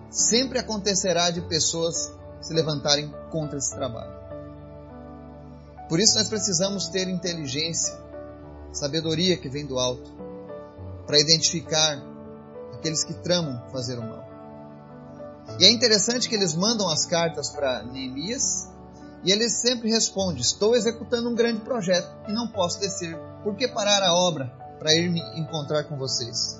sempre 0.09 0.59
acontecerá 0.59 1.29
de 1.29 1.41
pessoas 1.41 2.13
se 2.39 2.53
levantarem 2.53 3.13
contra 3.31 3.57
esse 3.57 3.75
trabalho. 3.75 4.30
Por 5.91 5.99
isso 5.99 6.15
nós 6.15 6.29
precisamos 6.29 6.87
ter 6.87 7.09
inteligência, 7.09 7.93
sabedoria 8.71 9.35
que 9.35 9.49
vem 9.49 9.65
do 9.65 9.77
alto, 9.77 10.09
para 11.05 11.19
identificar 11.19 12.01
aqueles 12.73 13.03
que 13.03 13.13
tramam 13.15 13.61
fazer 13.73 13.99
o 13.99 14.01
mal. 14.01 14.25
E 15.59 15.65
é 15.65 15.69
interessante 15.69 16.29
que 16.29 16.35
eles 16.35 16.55
mandam 16.55 16.87
as 16.87 17.05
cartas 17.05 17.49
para 17.49 17.83
Neemias 17.83 18.69
e 19.25 19.33
ele 19.33 19.49
sempre 19.49 19.89
responde: 19.89 20.41
Estou 20.41 20.77
executando 20.77 21.27
um 21.27 21.35
grande 21.35 21.59
projeto 21.59 22.09
e 22.29 22.31
não 22.31 22.47
posso 22.47 22.79
descer. 22.79 23.13
Por 23.43 23.57
que 23.57 23.67
parar 23.67 24.01
a 24.01 24.13
obra 24.13 24.45
para 24.79 24.93
ir 24.93 25.09
me 25.09 25.19
encontrar 25.37 25.83
com 25.89 25.97
vocês? 25.97 26.57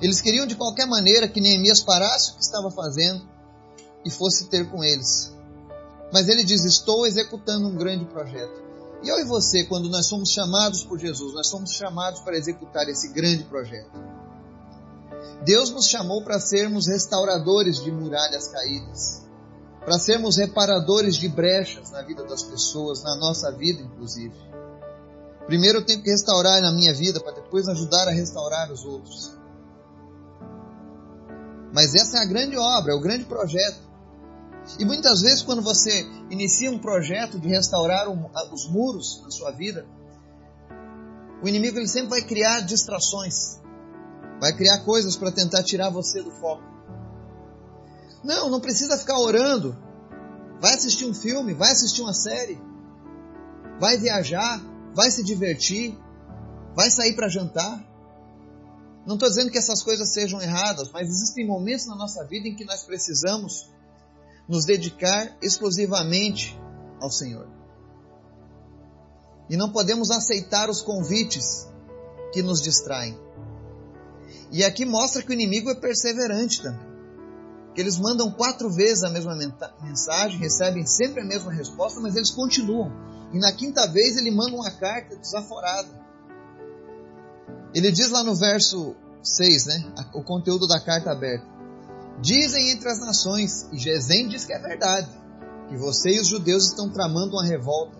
Eles 0.00 0.22
queriam 0.22 0.46
de 0.46 0.56
qualquer 0.56 0.86
maneira 0.86 1.28
que 1.28 1.38
Neemias 1.38 1.82
parasse 1.82 2.30
o 2.30 2.36
que 2.36 2.42
estava 2.42 2.70
fazendo 2.70 3.28
e 4.06 4.10
fosse 4.10 4.48
ter 4.48 4.70
com 4.70 4.82
eles. 4.82 5.36
Mas 6.12 6.28
ele 6.28 6.44
diz: 6.44 6.64
Estou 6.64 7.06
executando 7.06 7.68
um 7.68 7.76
grande 7.76 8.04
projeto. 8.06 8.68
E 9.02 9.08
eu 9.08 9.18
e 9.18 9.24
você, 9.24 9.64
quando 9.64 9.88
nós 9.88 10.06
somos 10.06 10.30
chamados 10.30 10.82
por 10.82 10.98
Jesus, 10.98 11.32
nós 11.32 11.46
somos 11.46 11.70
chamados 11.70 12.20
para 12.20 12.36
executar 12.36 12.88
esse 12.88 13.08
grande 13.12 13.44
projeto. 13.44 13.90
Deus 15.44 15.70
nos 15.70 15.86
chamou 15.86 16.22
para 16.24 16.40
sermos 16.40 16.88
restauradores 16.88 17.82
de 17.82 17.92
muralhas 17.92 18.48
caídas, 18.48 19.22
para 19.84 19.98
sermos 19.98 20.36
reparadores 20.36 21.16
de 21.16 21.28
brechas 21.28 21.90
na 21.92 22.02
vida 22.02 22.24
das 22.24 22.42
pessoas, 22.42 23.02
na 23.04 23.14
nossa 23.16 23.52
vida, 23.52 23.80
inclusive. 23.82 24.34
Primeiro 25.46 25.78
eu 25.78 25.86
tenho 25.86 26.02
que 26.02 26.10
restaurar 26.10 26.60
na 26.60 26.72
minha 26.72 26.92
vida 26.92 27.20
para 27.20 27.32
depois 27.32 27.68
ajudar 27.68 28.08
a 28.08 28.10
restaurar 28.10 28.70
os 28.70 28.84
outros. 28.84 29.32
Mas 31.72 31.94
essa 31.94 32.18
é 32.18 32.22
a 32.22 32.26
grande 32.26 32.56
obra, 32.56 32.92
é 32.92 32.96
o 32.96 33.00
grande 33.00 33.24
projeto. 33.24 33.87
E 34.78 34.84
muitas 34.84 35.20
vezes, 35.20 35.42
quando 35.42 35.62
você 35.62 36.02
inicia 36.30 36.70
um 36.70 36.78
projeto 36.78 37.38
de 37.38 37.48
restaurar 37.48 38.08
os 38.52 38.68
muros 38.68 39.22
na 39.22 39.30
sua 39.30 39.50
vida, 39.50 39.86
o 41.42 41.48
inimigo 41.48 41.78
ele 41.78 41.88
sempre 41.88 42.10
vai 42.10 42.22
criar 42.22 42.60
distrações. 42.60 43.60
Vai 44.40 44.52
criar 44.52 44.84
coisas 44.84 45.16
para 45.16 45.32
tentar 45.32 45.62
tirar 45.62 45.90
você 45.90 46.22
do 46.22 46.30
foco. 46.30 46.62
Não, 48.22 48.50
não 48.50 48.60
precisa 48.60 48.98
ficar 48.98 49.18
orando. 49.18 49.76
Vai 50.60 50.74
assistir 50.74 51.06
um 51.06 51.14
filme, 51.14 51.54
vai 51.54 51.70
assistir 51.70 52.02
uma 52.02 52.12
série. 52.12 52.60
Vai 53.80 53.96
viajar, 53.96 54.60
vai 54.92 55.10
se 55.10 55.22
divertir, 55.22 55.96
vai 56.74 56.90
sair 56.90 57.14
para 57.14 57.28
jantar. 57.28 57.84
Não 59.06 59.14
estou 59.14 59.28
dizendo 59.28 59.50
que 59.50 59.58
essas 59.58 59.82
coisas 59.82 60.10
sejam 60.10 60.40
erradas, 60.42 60.90
mas 60.92 61.08
existem 61.08 61.46
momentos 61.46 61.86
na 61.86 61.96
nossa 61.96 62.24
vida 62.24 62.48
em 62.48 62.54
que 62.54 62.64
nós 62.64 62.82
precisamos 62.82 63.70
nos 64.48 64.64
dedicar 64.64 65.36
exclusivamente 65.42 66.58
ao 67.00 67.10
Senhor. 67.10 67.46
E 69.48 69.56
não 69.56 69.70
podemos 69.70 70.10
aceitar 70.10 70.68
os 70.70 70.80
convites 70.80 71.68
que 72.32 72.42
nos 72.42 72.60
distraem. 72.60 73.18
E 74.50 74.64
aqui 74.64 74.84
mostra 74.84 75.22
que 75.22 75.30
o 75.30 75.32
inimigo 75.32 75.70
é 75.70 75.74
perseverante 75.74 76.62
também. 76.62 76.88
Que 77.74 77.80
eles 77.80 77.98
mandam 77.98 78.32
quatro 78.32 78.70
vezes 78.70 79.04
a 79.04 79.10
mesma 79.10 79.36
mensagem, 79.82 80.38
recebem 80.38 80.86
sempre 80.86 81.22
a 81.22 81.24
mesma 81.24 81.52
resposta, 81.52 82.00
mas 82.00 82.16
eles 82.16 82.30
continuam. 82.30 82.90
E 83.32 83.38
na 83.38 83.52
quinta 83.52 83.86
vez 83.86 84.16
ele 84.16 84.30
manda 84.30 84.54
uma 84.54 84.70
carta 84.70 85.16
desaforada. 85.16 85.88
Ele 87.74 87.92
diz 87.92 88.10
lá 88.10 88.24
no 88.24 88.34
verso 88.34 88.96
6, 89.22 89.66
né? 89.66 89.92
O 90.14 90.22
conteúdo 90.22 90.66
da 90.66 90.80
carta 90.80 91.12
aberta. 91.12 91.57
Dizem 92.20 92.70
entre 92.70 92.88
as 92.88 93.00
nações, 93.00 93.68
e 93.72 93.78
Gesem 93.78 94.28
diz 94.28 94.44
que 94.44 94.52
é 94.52 94.58
verdade, 94.58 95.08
que 95.68 95.76
você 95.76 96.10
e 96.10 96.20
os 96.20 96.26
judeus 96.26 96.66
estão 96.66 96.90
tramando 96.90 97.36
uma 97.36 97.44
revolta 97.44 97.96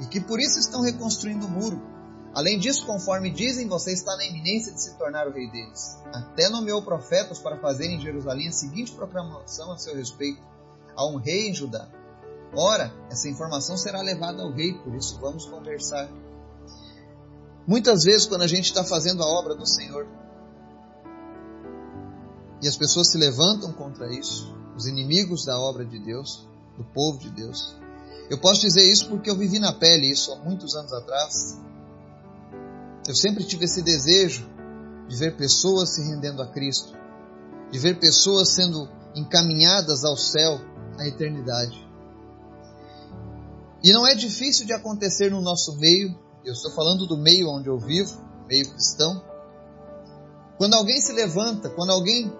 e 0.00 0.06
que 0.06 0.20
por 0.20 0.40
isso 0.40 0.58
estão 0.58 0.80
reconstruindo 0.80 1.46
o 1.46 1.50
muro 1.50 1.90
Além 2.32 2.58
disso, 2.58 2.86
conforme 2.86 3.30
dizem, 3.30 3.66
você 3.66 3.92
está 3.92 4.16
na 4.16 4.24
iminência 4.24 4.72
de 4.72 4.80
se 4.80 4.94
tornar 4.96 5.26
o 5.26 5.32
rei 5.32 5.50
deles. 5.50 5.98
Até 6.12 6.48
nomeou 6.48 6.80
profetas 6.80 7.40
para 7.40 7.58
fazerem 7.58 7.96
em 7.96 8.00
Jerusalém 8.00 8.48
a 8.48 8.52
seguinte 8.52 8.92
proclamação 8.92 9.72
a 9.72 9.78
seu 9.78 9.96
respeito: 9.96 10.40
há 10.94 11.06
um 11.06 11.16
rei 11.16 11.48
em 11.48 11.54
Judá. 11.54 11.88
Ora, 12.54 12.92
essa 13.10 13.28
informação 13.28 13.76
será 13.76 14.00
levada 14.00 14.42
ao 14.42 14.52
rei, 14.52 14.74
por 14.74 14.94
isso 14.94 15.18
vamos 15.20 15.44
conversar. 15.46 16.08
Muitas 17.66 18.04
vezes, 18.04 18.26
quando 18.26 18.42
a 18.42 18.46
gente 18.46 18.66
está 18.66 18.84
fazendo 18.84 19.22
a 19.22 19.26
obra 19.26 19.54
do 19.54 19.66
Senhor 19.66 20.06
e 22.62 22.68
as 22.68 22.76
pessoas 22.76 23.10
se 23.10 23.18
levantam 23.18 23.72
contra 23.72 24.12
isso, 24.12 24.54
os 24.76 24.86
inimigos 24.86 25.44
da 25.44 25.58
obra 25.58 25.84
de 25.84 25.98
Deus, 25.98 26.46
do 26.76 26.84
povo 26.84 27.18
de 27.18 27.30
Deus, 27.30 27.76
eu 28.30 28.38
posso 28.38 28.60
dizer 28.60 28.82
isso 28.82 29.08
porque 29.08 29.30
eu 29.30 29.36
vivi 29.36 29.58
na 29.58 29.72
pele 29.72 30.10
isso 30.10 30.32
há 30.32 30.36
muitos 30.36 30.74
anos 30.76 30.92
atrás 30.92 31.58
eu 33.10 33.14
sempre 33.16 33.44
tive 33.44 33.64
esse 33.64 33.82
desejo 33.82 34.48
de 35.08 35.16
ver 35.16 35.36
pessoas 35.36 35.94
se 35.94 36.02
rendendo 36.02 36.42
a 36.42 36.46
Cristo, 36.46 36.92
de 37.70 37.78
ver 37.78 37.98
pessoas 37.98 38.50
sendo 38.50 38.88
encaminhadas 39.16 40.04
ao 40.04 40.16
céu, 40.16 40.60
à 40.98 41.08
eternidade. 41.08 41.88
E 43.82 43.92
não 43.92 44.06
é 44.06 44.14
difícil 44.14 44.66
de 44.66 44.72
acontecer 44.72 45.30
no 45.30 45.40
nosso 45.40 45.76
meio, 45.78 46.14
eu 46.44 46.52
estou 46.52 46.70
falando 46.72 47.06
do 47.06 47.16
meio 47.16 47.48
onde 47.48 47.68
eu 47.68 47.78
vivo, 47.78 48.16
meio 48.46 48.70
cristão. 48.70 49.20
Quando 50.58 50.74
alguém 50.74 51.00
se 51.00 51.12
levanta, 51.12 51.70
quando 51.70 51.90
alguém 51.90 52.30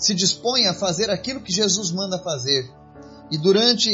se 0.00 0.14
dispõe 0.14 0.66
a 0.66 0.74
fazer 0.74 1.10
aquilo 1.10 1.40
que 1.40 1.52
Jesus 1.52 1.92
manda 1.92 2.18
fazer, 2.18 2.68
e 3.30 3.38
durante 3.38 3.90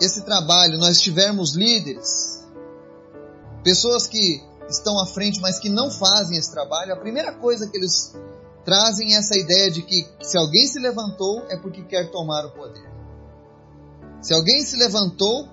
esse 0.00 0.24
trabalho 0.24 0.78
nós 0.78 1.00
tivermos 1.00 1.56
líderes, 1.56 2.44
pessoas 3.64 4.06
que 4.06 4.42
estão 4.68 5.00
à 5.00 5.06
frente, 5.06 5.40
mas 5.40 5.58
que 5.58 5.68
não 5.68 5.90
fazem 5.90 6.38
esse 6.38 6.52
trabalho, 6.52 6.92
a 6.92 6.96
primeira 6.96 7.32
coisa 7.32 7.66
que 7.66 7.76
eles 7.76 8.14
trazem 8.64 9.14
é 9.14 9.18
essa 9.18 9.36
ideia 9.36 9.70
de 9.70 9.82
que 9.82 10.06
se 10.20 10.38
alguém 10.38 10.66
se 10.66 10.78
levantou 10.78 11.44
é 11.48 11.56
porque 11.56 11.82
quer 11.82 12.10
tomar 12.10 12.44
o 12.46 12.52
poder. 12.52 12.88
Se 14.20 14.34
alguém 14.34 14.62
se 14.62 14.76
levantou 14.76 15.48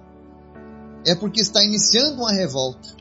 é 1.05 1.15
porque 1.15 1.41
está 1.41 1.63
iniciando 1.63 2.21
uma 2.21 2.33
revolta. 2.33 2.95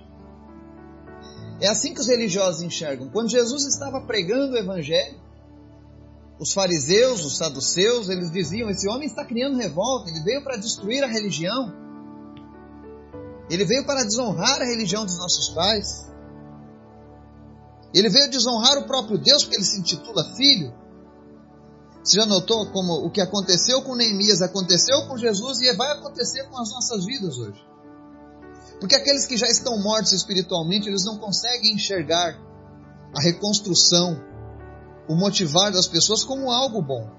É 1.60 1.68
assim 1.68 1.92
que 1.92 2.00
os 2.00 2.06
religiosos 2.06 2.62
enxergam. 2.62 3.08
Quando 3.08 3.30
Jesus 3.30 3.64
estava 3.64 4.00
pregando 4.02 4.54
o 4.54 4.58
evangelho, 4.58 5.25
os 6.38 6.52
fariseus, 6.52 7.24
os 7.24 7.36
saduceus, 7.36 8.08
eles 8.08 8.30
diziam: 8.30 8.68
esse 8.68 8.88
homem 8.88 9.06
está 9.06 9.24
criando 9.24 9.56
revolta, 9.56 10.10
ele 10.10 10.22
veio 10.22 10.42
para 10.42 10.56
destruir 10.56 11.02
a 11.02 11.06
religião. 11.06 11.72
Ele 13.48 13.64
veio 13.64 13.86
para 13.86 14.02
desonrar 14.04 14.60
a 14.60 14.64
religião 14.64 15.04
dos 15.04 15.16
nossos 15.18 15.54
pais. 15.54 16.06
Ele 17.94 18.10
veio 18.10 18.28
desonrar 18.28 18.76
o 18.78 18.86
próprio 18.86 19.18
Deus 19.18 19.44
porque 19.44 19.56
ele 19.56 19.64
se 19.64 19.80
intitula 19.80 20.34
filho. 20.36 20.74
Você 22.02 22.16
já 22.16 22.26
notou 22.26 22.70
como 22.70 23.06
o 23.06 23.10
que 23.10 23.20
aconteceu 23.20 23.82
com 23.82 23.94
Neemias 23.94 24.42
aconteceu 24.42 25.06
com 25.08 25.16
Jesus 25.16 25.60
e 25.60 25.72
vai 25.74 25.92
acontecer 25.92 26.44
com 26.48 26.60
as 26.60 26.70
nossas 26.70 27.04
vidas 27.04 27.38
hoje? 27.38 27.64
Porque 28.78 28.94
aqueles 28.94 29.26
que 29.26 29.36
já 29.36 29.46
estão 29.46 29.80
mortos 29.82 30.12
espiritualmente, 30.12 30.88
eles 30.88 31.04
não 31.04 31.18
conseguem 31.18 31.74
enxergar 31.74 32.38
a 33.16 33.20
reconstrução 33.22 34.20
o 35.08 35.14
motivar 35.14 35.72
das 35.72 35.86
pessoas 35.86 36.24
como 36.24 36.50
algo 36.50 36.82
bom. 36.82 37.10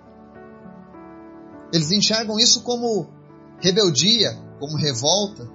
Eles 1.71 1.91
enxergam 1.91 2.39
isso 2.39 2.61
como 2.63 3.07
rebeldia, 3.59 4.31
como 4.59 4.77
revolta, 4.77 5.49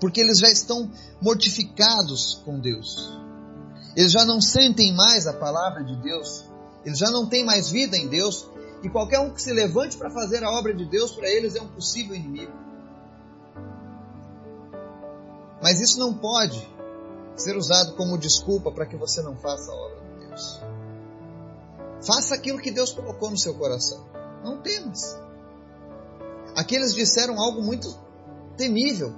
porque 0.00 0.20
eles 0.20 0.38
já 0.38 0.48
estão 0.48 0.90
mortificados 1.20 2.42
com 2.44 2.58
Deus. 2.60 3.16
Eles 3.96 4.12
já 4.12 4.24
não 4.24 4.40
sentem 4.40 4.94
mais 4.94 5.26
a 5.26 5.32
palavra 5.32 5.82
de 5.84 5.96
Deus, 5.96 6.44
eles 6.84 6.98
já 6.98 7.10
não 7.10 7.28
têm 7.28 7.44
mais 7.44 7.68
vida 7.68 7.96
em 7.96 8.08
Deus, 8.08 8.48
e 8.82 8.88
qualquer 8.88 9.18
um 9.18 9.30
que 9.30 9.42
se 9.42 9.52
levante 9.52 9.96
para 9.96 10.10
fazer 10.10 10.44
a 10.44 10.50
obra 10.50 10.72
de 10.72 10.84
Deus 10.84 11.12
para 11.12 11.28
eles 11.28 11.56
é 11.56 11.60
um 11.60 11.68
possível 11.68 12.14
inimigo. 12.14 12.52
Mas 15.60 15.80
isso 15.80 15.98
não 15.98 16.14
pode 16.14 16.64
ser 17.34 17.56
usado 17.56 17.94
como 17.94 18.16
desculpa 18.16 18.70
para 18.70 18.86
que 18.86 18.96
você 18.96 19.20
não 19.22 19.36
faça 19.36 19.72
a 19.72 19.74
obra 19.74 20.07
Faça 22.06 22.34
aquilo 22.34 22.58
que 22.58 22.70
Deus 22.70 22.92
colocou 22.92 23.30
no 23.30 23.38
seu 23.38 23.54
coração. 23.54 24.06
Não 24.44 24.60
temas. 24.62 25.18
Aqui 26.56 26.76
eles 26.76 26.94
disseram 26.94 27.38
algo 27.38 27.62
muito 27.62 27.88
temível. 28.56 29.14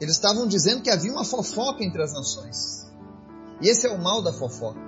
Eles 0.00 0.14
estavam 0.14 0.46
dizendo 0.46 0.82
que 0.82 0.90
havia 0.90 1.12
uma 1.12 1.24
fofoca 1.24 1.84
entre 1.84 2.02
as 2.02 2.12
nações. 2.12 2.90
E 3.60 3.68
esse 3.68 3.86
é 3.86 3.90
o 3.90 4.02
mal 4.02 4.22
da 4.22 4.32
fofoca. 4.32 4.80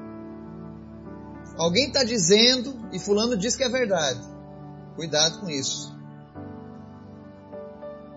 Alguém 1.56 1.86
está 1.86 2.02
dizendo 2.02 2.74
e 2.92 2.98
Fulano 2.98 3.36
diz 3.36 3.54
que 3.54 3.62
é 3.62 3.68
verdade. 3.68 4.20
Cuidado 4.96 5.40
com 5.40 5.48
isso. 5.48 5.94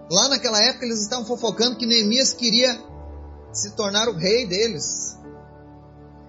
Lá 0.09 0.29
naquela 0.29 0.57
época 0.63 0.85
eles 0.85 1.01
estavam 1.01 1.25
fofocando 1.25 1.77
que 1.77 1.85
Neemias 1.85 2.33
queria 2.33 2.81
se 3.51 3.71
tornar 3.75 4.07
o 4.07 4.15
rei 4.15 4.47
deles. 4.47 5.17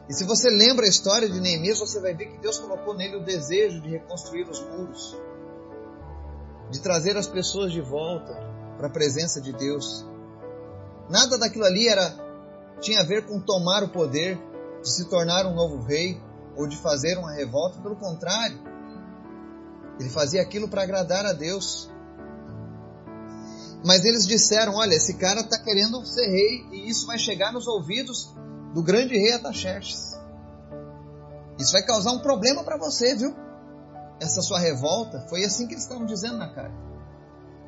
E 0.09 0.15
se 0.15 0.25
você 0.25 0.49
lembra 0.49 0.87
a 0.87 0.89
história 0.89 1.29
de 1.29 1.39
Neemias, 1.39 1.79
você 1.79 2.01
vai 2.01 2.15
ver 2.15 2.27
que 2.27 2.39
Deus 2.39 2.59
colocou 2.59 2.95
nele 2.95 3.17
o 3.17 3.25
desejo 3.25 3.81
de 3.83 3.91
reconstruir 3.91 4.49
os 4.49 4.61
muros, 4.61 5.17
de 6.71 6.81
trazer 6.81 7.17
as 7.17 7.27
pessoas 7.27 7.71
de 7.71 7.83
volta 7.83 8.33
para 8.79 8.87
a 8.87 8.91
presença 8.91 9.39
de 9.39 9.53
Deus. 9.53 10.07
Nada 11.11 11.37
daquilo 11.37 11.65
ali 11.65 11.89
era 11.89 12.27
tinha 12.81 13.01
a 13.01 13.05
ver 13.05 13.27
com 13.27 13.41
tomar 13.41 13.83
o 13.83 13.91
poder, 13.91 14.39
de 14.81 14.91
se 14.91 15.11
tornar 15.11 15.45
um 15.45 15.55
novo 15.55 15.83
rei 15.83 16.21
ou 16.57 16.67
de 16.67 16.77
fazer 16.77 17.19
uma 17.19 17.35
revolta, 17.35 17.81
pelo 17.81 17.97
contrário. 17.97 18.59
Ele 20.01 20.09
fazia 20.09 20.41
aquilo 20.41 20.69
para 20.69 20.83
agradar 20.83 21.27
a 21.27 21.33
Deus. 21.33 21.91
Mas 23.85 24.05
eles 24.05 24.27
disseram: 24.27 24.75
Olha, 24.77 24.95
esse 24.95 25.15
cara 25.15 25.41
está 25.41 25.59
querendo 25.59 26.05
ser 26.07 26.29
rei 26.29 26.67
e 26.73 26.89
isso 26.89 27.07
vai 27.07 27.19
chegar 27.19 27.53
nos 27.53 27.67
ouvidos 27.67 28.33
do 28.79 28.83
grande 28.85 29.19
rei 29.19 29.33
Ataxerxes. 29.33 30.17
Isso 31.59 31.73
vai 31.73 31.83
causar 31.85 32.13
um 32.13 32.21
problema 32.21 32.63
para 32.63 32.77
você, 32.79 33.17
viu? 33.17 33.35
Essa 34.21 34.41
sua 34.41 34.61
revolta. 34.61 35.27
Foi 35.29 35.45
assim 35.45 35.67
que 35.67 35.75
eles 35.75 35.83
estavam 35.83 36.07
dizendo 36.07 36.39
na 36.39 36.55
carta. 36.55 36.77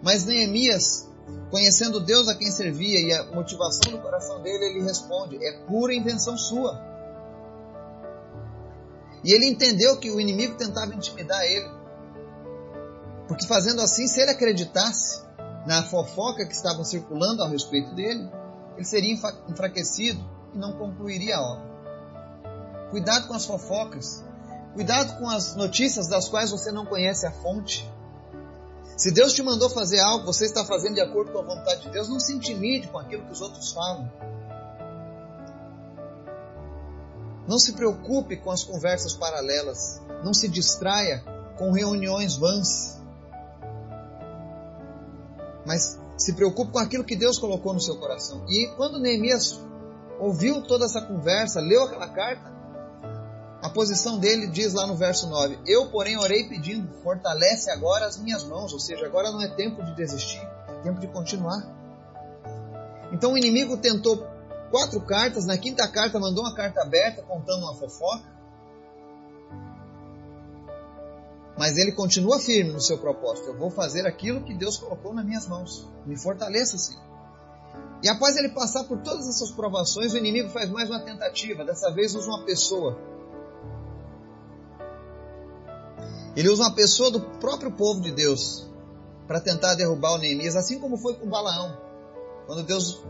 Mas 0.05 0.25
Neemias 0.25 1.11
Conhecendo 1.50 2.00
Deus 2.00 2.29
a 2.29 2.35
quem 2.35 2.50
servia 2.50 3.00
e 3.00 3.12
a 3.12 3.35
motivação 3.35 3.93
do 3.93 3.99
coração 3.99 4.40
dele, 4.40 4.67
ele 4.67 4.83
responde: 4.83 5.37
é 5.45 5.64
pura 5.67 5.93
invenção 5.93 6.37
sua. 6.37 6.81
E 9.25 9.33
ele 9.33 9.47
entendeu 9.47 9.99
que 9.99 10.11
o 10.11 10.21
inimigo 10.21 10.57
tentava 10.57 10.95
intimidar 10.95 11.43
ele. 11.45 11.71
Porque 13.29 13.47
fazendo 13.47 13.81
assim, 13.81 14.07
se 14.07 14.21
ele 14.21 14.31
acreditasse 14.31 15.23
na 15.67 15.83
fofoca 15.85 16.47
que 16.47 16.55
estavam 16.55 16.85
circulando 16.85 17.43
a 17.43 17.49
respeito 17.49 17.95
dele, 17.95 18.29
ele 18.76 18.85
seria 18.85 19.12
enfraquecido 19.49 20.40
e 20.54 20.59
não 20.59 20.73
concluiria 20.73 21.37
a 21.37 21.42
obra. 21.42 21.71
Cuidado 22.90 23.28
com 23.28 23.35
as 23.35 23.45
fofocas. 23.45 24.25
Cuidado 24.75 25.19
com 25.19 25.28
as 25.28 25.57
notícias 25.57 26.09
das 26.09 26.28
quais 26.28 26.50
você 26.50 26.71
não 26.71 26.87
conhece 26.87 27.26
a 27.26 27.30
fonte. 27.30 27.88
Se 28.97 29.11
Deus 29.11 29.32
te 29.32 29.43
mandou 29.43 29.71
fazer 29.71 30.00
algo, 30.00 30.26
você 30.26 30.45
está 30.45 30.65
fazendo 30.65 30.95
de 30.95 31.00
acordo 31.00 31.32
com 31.32 31.39
a 31.39 31.43
vontade 31.43 31.82
de 31.82 31.91
Deus, 31.91 32.08
não 32.08 32.21
se 32.21 32.34
intimide 32.34 32.89
com 32.89 32.99
aquilo 32.99 33.25
que 33.25 33.32
os 33.32 33.41
outros 33.41 33.73
falam. 33.73 34.10
Não 37.49 37.58
se 37.58 37.73
preocupe 37.73 38.36
com 38.36 38.50
as 38.50 38.63
conversas 38.63 39.15
paralelas. 39.15 40.00
Não 40.23 40.32
se 40.32 40.49
distraia 40.49 41.25
com 41.56 41.73
reuniões 41.73 42.36
vãs. 42.36 43.00
Mas 45.67 45.99
se 46.17 46.34
preocupe 46.34 46.73
com 46.73 46.78
aquilo 46.78 47.02
que 47.02 47.17
Deus 47.17 47.39
colocou 47.39 47.73
no 47.73 47.80
seu 47.80 47.97
coração. 47.97 48.45
E 48.49 48.69
quando 48.76 49.00
Neemias 49.00 49.60
ouviu 50.21 50.63
toda 50.63 50.85
essa 50.85 51.00
conversa, 51.00 51.61
leu 51.61 51.85
aquela 51.85 52.09
carta, 52.09 52.50
a 53.63 53.69
posição 53.69 54.19
dele 54.19 54.47
diz 54.47 54.73
lá 54.73 54.87
no 54.87 54.97
verso 54.97 55.28
9: 55.28 55.59
Eu, 55.67 55.91
porém, 55.91 56.17
orei 56.19 56.49
pedindo, 56.49 56.93
fortalece 57.02 57.71
agora 57.71 58.06
as 58.06 58.19
minhas 58.19 58.45
mãos, 58.45 58.73
ou 58.73 58.78
seja, 58.78 59.06
agora 59.06 59.30
não 59.30 59.41
é 59.41 59.49
tempo 59.49 59.83
de 59.83 59.95
desistir, 59.95 60.41
é 60.69 60.83
tempo 60.83 61.00
de 61.00 61.09
continuar. 61.09 61.63
Então 63.13 63.33
o 63.33 63.39
inimigo 63.39 63.76
tentou 63.76 64.26
quatro 64.71 65.00
cartas, 65.00 65.45
na 65.45 65.59
quinta 65.59 65.87
carta 65.89 66.19
mandou 66.19 66.45
uma 66.45 66.54
carta 66.54 66.80
aberta 66.80 67.23
contando 67.23 67.65
uma 67.65 67.75
fofoca. 67.75 68.41
Mas 71.59 71.76
ele 71.76 71.93
continua 71.93 72.39
firme 72.39 72.73
no 72.73 72.80
seu 72.80 72.97
propósito. 72.97 73.49
Eu 73.49 73.59
vou 73.59 73.71
fazer 73.71 74.06
aquilo 74.06 74.43
que 74.43 74.54
Deus 74.54 74.78
colocou 74.78 75.13
nas 75.13 75.26
minhas 75.26 75.47
mãos. 75.47 75.87
Me 76.06 76.17
fortaleça, 76.17 76.78
Senhor. 76.78 77.10
E 78.02 78.08
após 78.08 78.36
ele 78.36 78.49
passar 78.50 78.84
por 78.84 78.99
todas 79.02 79.28
essas 79.28 79.50
provações, 79.50 80.13
o 80.13 80.17
inimigo 80.17 80.49
faz 80.50 80.71
mais 80.71 80.89
uma 80.89 81.00
tentativa. 81.00 81.65
Dessa 81.65 81.91
vez 81.91 82.15
usa 82.15 82.28
uma 82.28 82.45
pessoa 82.45 82.97
Ele 86.36 86.49
usa 86.49 86.63
uma 86.63 86.75
pessoa 86.75 87.10
do 87.10 87.21
próprio 87.21 87.73
povo 87.73 88.00
de 88.00 88.13
Deus 88.13 88.67
para 89.26 89.41
tentar 89.41 89.75
derrubar 89.75 90.15
o 90.15 90.19
Neemias, 90.19 90.56
assim 90.56 90.78
como 90.78 90.97
foi 90.97 91.15
com 91.15 91.28
Balaão. 91.28 91.76
Quando 92.47 92.63
Deus 92.63 93.02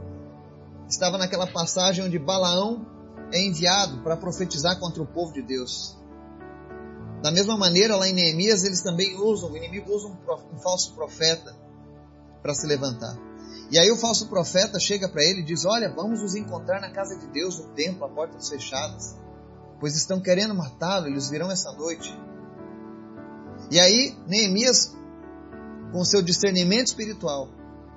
estava 0.89 1.19
naquela 1.19 1.47
passagem 1.47 2.05
onde 2.05 2.19
Balaão 2.19 2.87
é 3.33 3.41
enviado 3.41 4.03
para 4.03 4.17
profetizar 4.17 4.79
contra 4.79 5.03
o 5.03 5.07
povo 5.07 5.33
de 5.33 5.43
Deus. 5.43 5.97
Da 7.23 7.31
mesma 7.31 7.57
maneira, 7.57 7.97
lá 7.97 8.09
em 8.09 8.15
Neemias, 8.15 8.65
eles 8.65 8.81
também 8.81 9.15
usam, 9.17 9.53
o 9.53 9.57
inimigo 9.57 9.95
usa 9.95 10.09
um, 10.09 10.17
um 10.55 10.59
falso 10.59 10.95
profeta 10.95 11.55
para 12.43 12.55
se 12.55 12.67
levantar. 12.67 13.30
E 13.71 13.79
aí 13.79 13.91
o 13.91 13.97
falso 13.97 14.27
profeta 14.29 14.81
chega 14.81 15.09
para 15.09 15.23
ele 15.23 15.41
e 15.41 15.45
diz: 15.45 15.65
Olha, 15.65 15.89
vamos 15.89 16.21
nos 16.21 16.35
encontrar 16.35 16.81
na 16.81 16.91
casa 16.91 17.17
de 17.17 17.27
Deus, 17.29 17.59
no 17.59 17.69
templo, 17.69 18.05
a 18.05 18.09
portas 18.09 18.49
fechadas, 18.49 19.17
pois 19.79 19.97
estão 19.97 20.21
querendo 20.21 20.55
matá-lo, 20.55 21.07
eles 21.07 21.31
virão 21.31 21.51
essa 21.51 21.71
noite. 21.73 22.13
E 23.71 23.79
aí, 23.79 24.17
Neemias, 24.27 24.93
com 25.93 26.05
seu 26.05 26.21
discernimento 26.21 26.89
espiritual, 26.89 27.49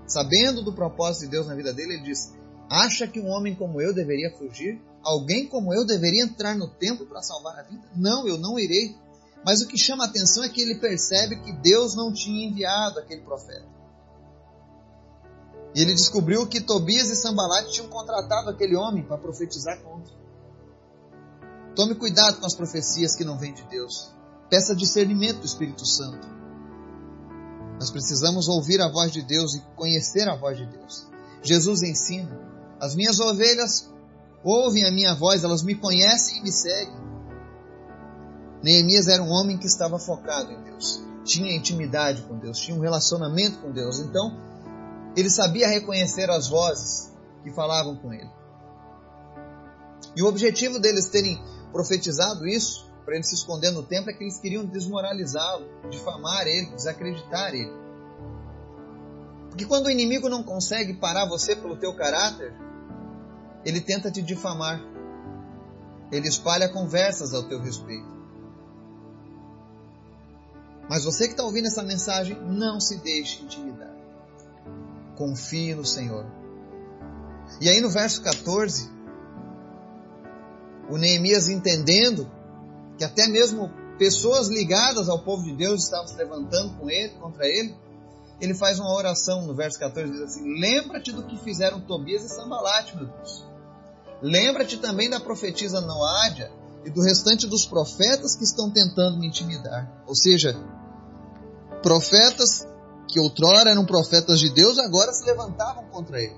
sabendo 0.05 0.63
do 0.63 0.73
propósito 0.73 1.25
de 1.25 1.31
Deus 1.31 1.47
na 1.47 1.55
vida 1.55 1.73
dele, 1.73 1.95
ele 1.95 2.03
diz: 2.03 2.31
Acha 2.69 3.07
que 3.07 3.19
um 3.19 3.29
homem 3.29 3.55
como 3.55 3.81
eu 3.81 3.93
deveria 3.93 4.31
fugir? 4.37 4.79
Alguém 5.03 5.47
como 5.47 5.73
eu 5.73 5.85
deveria 5.85 6.23
entrar 6.23 6.55
no 6.55 6.69
templo 6.69 7.07
para 7.07 7.23
salvar 7.23 7.59
a 7.59 7.63
vida? 7.63 7.83
Não, 7.95 8.27
eu 8.27 8.37
não 8.37 8.59
irei. 8.59 8.95
Mas 9.43 9.61
o 9.61 9.67
que 9.67 9.77
chama 9.77 10.05
a 10.05 10.07
atenção 10.07 10.43
é 10.43 10.49
que 10.49 10.61
ele 10.61 10.75
percebe 10.75 11.41
que 11.41 11.51
Deus 11.51 11.95
não 11.95 12.13
tinha 12.13 12.47
enviado 12.47 12.99
aquele 12.99 13.21
profeta. 13.21 13.67
E 15.75 15.81
ele 15.81 15.93
descobriu 15.93 16.45
que 16.47 16.61
Tobias 16.61 17.09
e 17.09 17.15
Sambalat 17.15 17.69
tinham 17.71 17.87
contratado 17.87 18.49
aquele 18.49 18.75
homem 18.75 19.03
para 19.03 19.17
profetizar 19.17 19.81
contra. 19.81 20.13
Tome 21.75 21.95
cuidado 21.95 22.39
com 22.39 22.45
as 22.45 22.53
profecias 22.53 23.15
que 23.15 23.23
não 23.23 23.37
vêm 23.37 23.53
de 23.53 23.63
Deus. 23.63 24.13
Peça 24.49 24.75
discernimento 24.75 25.39
do 25.39 25.45
Espírito 25.45 25.85
Santo. 25.87 26.27
Nós 27.79 27.89
precisamos 27.89 28.47
ouvir 28.47 28.79
a 28.81 28.91
voz 28.91 29.11
de 29.11 29.23
Deus 29.23 29.55
e 29.55 29.61
conhecer 29.75 30.29
a 30.29 30.35
voz 30.35 30.57
de 30.57 30.65
Deus. 30.67 31.07
Jesus 31.41 31.81
ensina: 31.81 32.39
as 32.79 32.93
minhas 32.93 33.19
ovelhas 33.19 33.91
ouvem 34.43 34.85
a 34.85 34.91
minha 34.91 35.15
voz, 35.15 35.43
elas 35.43 35.63
me 35.63 35.73
conhecem 35.73 36.37
e 36.37 36.43
me 36.43 36.51
seguem. 36.51 37.01
Neemias 38.61 39.07
era 39.07 39.23
um 39.23 39.29
homem 39.29 39.57
que 39.57 39.67
estava 39.67 39.97
focado 39.97 40.51
em 40.51 40.63
Deus, 40.63 41.01
tinha 41.25 41.55
intimidade 41.55 42.21
com 42.21 42.37
Deus, 42.37 42.59
tinha 42.59 42.77
um 42.77 42.81
relacionamento 42.81 43.59
com 43.59 43.71
Deus. 43.71 43.99
Então, 43.99 44.37
ele 45.15 45.29
sabia 45.29 45.67
reconhecer 45.67 46.29
as 46.29 46.47
vozes 46.47 47.11
que 47.43 47.51
falavam 47.51 47.95
com 47.95 48.13
ele. 48.13 48.29
E 50.15 50.21
o 50.21 50.27
objetivo 50.27 50.79
deles 50.79 51.07
terem 51.07 51.41
profetizado 51.71 52.47
isso 52.47 52.91
para 53.05 53.15
ele 53.15 53.23
se 53.23 53.35
esconder 53.35 53.71
no 53.71 53.83
templo 53.83 54.09
é 54.09 54.13
que 54.13 54.23
eles 54.23 54.37
queriam 54.37 54.65
desmoralizá-lo, 54.65 55.67
difamar 55.89 56.47
ele, 56.47 56.67
desacreditar 56.75 57.53
ele. 57.53 57.71
Porque 59.49 59.65
quando 59.65 59.87
o 59.87 59.91
inimigo 59.91 60.29
não 60.29 60.41
consegue 60.41 60.93
parar 60.93 61.27
você 61.27 61.55
pelo 61.55 61.75
teu 61.75 61.93
caráter, 61.95 62.53
ele 63.65 63.81
tenta 63.81 64.09
te 64.09 64.21
difamar. 64.21 64.81
Ele 66.11 66.27
espalha 66.27 66.69
conversas 66.69 67.33
ao 67.33 67.43
teu 67.43 67.59
respeito. 67.59 68.11
Mas 70.89 71.03
você 71.03 71.25
que 71.25 71.33
está 71.33 71.43
ouvindo 71.43 71.67
essa 71.67 71.83
mensagem, 71.83 72.39
não 72.41 72.79
se 72.79 72.97
deixe 72.97 73.43
intimidar. 73.43 73.92
Confie 75.15 75.75
no 75.75 75.85
Senhor. 75.85 76.25
E 77.61 77.69
aí 77.69 77.81
no 77.81 77.89
verso 77.89 78.21
14, 78.21 78.89
o 80.89 80.97
Neemias 80.97 81.47
entendendo 81.47 82.29
que 82.97 83.03
até 83.03 83.27
mesmo 83.27 83.71
pessoas 83.97 84.47
ligadas 84.47 85.07
ao 85.09 85.19
povo 85.19 85.43
de 85.43 85.55
Deus 85.55 85.83
estavam 85.83 86.07
se 86.07 86.15
levantando 86.15 86.75
com 86.77 86.89
ele, 86.89 87.09
contra 87.15 87.47
ele, 87.47 87.75
ele 88.41 88.53
faz 88.53 88.79
uma 88.79 88.93
oração 88.93 89.45
no 89.45 89.53
verso 89.53 89.79
14, 89.79 90.11
diz 90.11 90.21
assim: 90.21 90.59
Lembra-te 90.59 91.11
do 91.11 91.23
que 91.23 91.37
fizeram 91.37 91.79
Tobias 91.79 92.23
e 92.23 92.29
Sambalate, 92.29 92.95
meu 92.95 93.05
Deus. 93.05 93.45
Lembra-te 94.21 94.77
também 94.77 95.09
da 95.09 95.19
profetisa 95.19 95.81
Noádia 95.81 96.51
e 96.85 96.89
do 96.89 97.01
restante 97.01 97.47
dos 97.47 97.65
profetas 97.65 98.35
que 98.35 98.43
estão 98.43 98.69
tentando 98.69 99.19
me 99.19 99.27
intimidar. 99.27 100.03
Ou 100.07 100.15
seja, 100.15 100.55
profetas 101.81 102.67
que 103.07 103.19
outrora 103.19 103.71
eram 103.71 103.85
profetas 103.85 104.39
de 104.39 104.49
Deus, 104.49 104.77
agora 104.79 105.13
se 105.13 105.25
levantavam 105.25 105.85
contra 105.85 106.19
ele. 106.19 106.35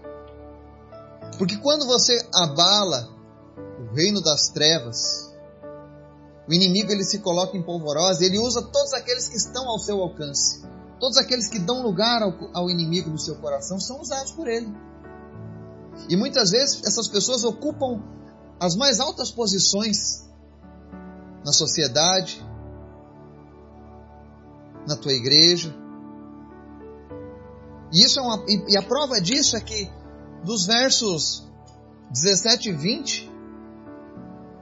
Porque 1.37 1.57
quando 1.57 1.85
você 1.85 2.13
abala 2.33 3.09
o 3.79 3.95
reino 3.95 4.21
das 4.21 4.49
trevas, 4.49 5.33
o 6.47 6.53
inimigo 6.53 6.91
ele 6.91 7.03
se 7.03 7.19
coloca 7.19 7.57
em 7.57 7.63
polvorosa, 7.63 8.23
ele 8.23 8.39
usa 8.39 8.61
todos 8.61 8.93
aqueles 8.93 9.27
que 9.27 9.35
estão 9.35 9.67
ao 9.67 9.79
seu 9.79 9.99
alcance. 10.01 10.63
Todos 10.99 11.17
aqueles 11.17 11.47
que 11.47 11.59
dão 11.59 11.81
lugar 11.81 12.21
ao, 12.21 12.33
ao 12.53 12.69
inimigo 12.69 13.09
no 13.09 13.19
seu 13.19 13.35
coração 13.35 13.79
são 13.79 13.99
usados 13.99 14.31
por 14.31 14.47
ele. 14.47 14.71
E 16.09 16.15
muitas 16.15 16.51
vezes 16.51 16.83
essas 16.85 17.07
pessoas 17.07 17.43
ocupam 17.43 18.01
as 18.59 18.75
mais 18.75 18.99
altas 18.99 19.31
posições 19.31 20.25
na 21.43 21.51
sociedade, 21.51 22.45
na 24.87 24.95
tua 24.95 25.13
igreja. 25.13 25.73
E, 27.91 28.03
isso 28.03 28.19
é 28.19 28.23
uma, 28.23 28.45
e 28.47 28.77
a 28.77 28.81
prova 28.81 29.19
disso 29.21 29.55
é 29.55 29.61
que 29.61 29.89
dos 30.43 30.65
versos 30.65 31.45
17 32.11 32.69
e 32.69 32.71
20, 32.71 33.31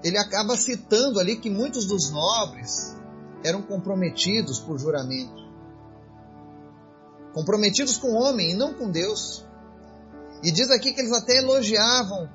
ele 0.04 0.18
acaba 0.18 0.56
citando 0.56 1.20
ali 1.20 1.38
que 1.38 1.50
muitos 1.50 1.86
dos 1.86 2.12
nobres 2.12 2.96
eram 3.44 3.62
comprometidos 3.62 4.60
por 4.60 4.80
juramento. 4.80 5.44
Comprometidos 7.34 7.98
com 7.98 8.08
o 8.08 8.16
homem 8.16 8.52
e 8.52 8.56
não 8.56 8.74
com 8.74 8.90
Deus. 8.90 9.46
E 10.44 10.52
diz 10.52 10.70
aqui 10.70 10.94
que 10.94 11.02
eles 11.02 11.14
até 11.14 11.38
elogiavam 11.38 12.30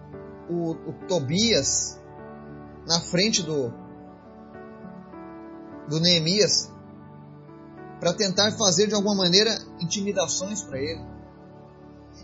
o, 0.48 0.70
o 0.70 0.92
Tobias 1.06 1.98
na 2.86 3.00
frente 3.00 3.42
do, 3.42 3.72
do 5.88 6.00
Neemias 6.00 6.70
para 8.00 8.12
tentar 8.12 8.52
fazer 8.52 8.86
de 8.86 8.94
alguma 8.94 9.14
maneira 9.14 9.58
intimidações 9.80 10.62
para 10.62 10.78
ele. 10.78 11.04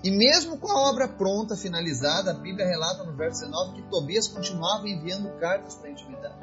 E 0.02 0.10
mesmo 0.10 0.58
com 0.58 0.70
a 0.70 0.90
obra 0.90 1.08
pronta, 1.08 1.56
finalizada, 1.56 2.30
a 2.30 2.34
Bíblia 2.34 2.66
relata 2.66 3.04
no 3.04 3.16
verso 3.16 3.40
19 3.40 3.74
que 3.74 3.88
Tobias 3.88 4.28
continuava 4.28 4.88
enviando 4.88 5.30
cartas 5.40 5.74
para 5.76 5.90
intimidar. 5.90 6.38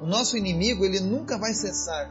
O 0.00 0.06
nosso 0.06 0.36
inimigo, 0.36 0.84
ele 0.84 1.00
nunca 1.00 1.38
vai 1.38 1.52
cessar. 1.52 2.10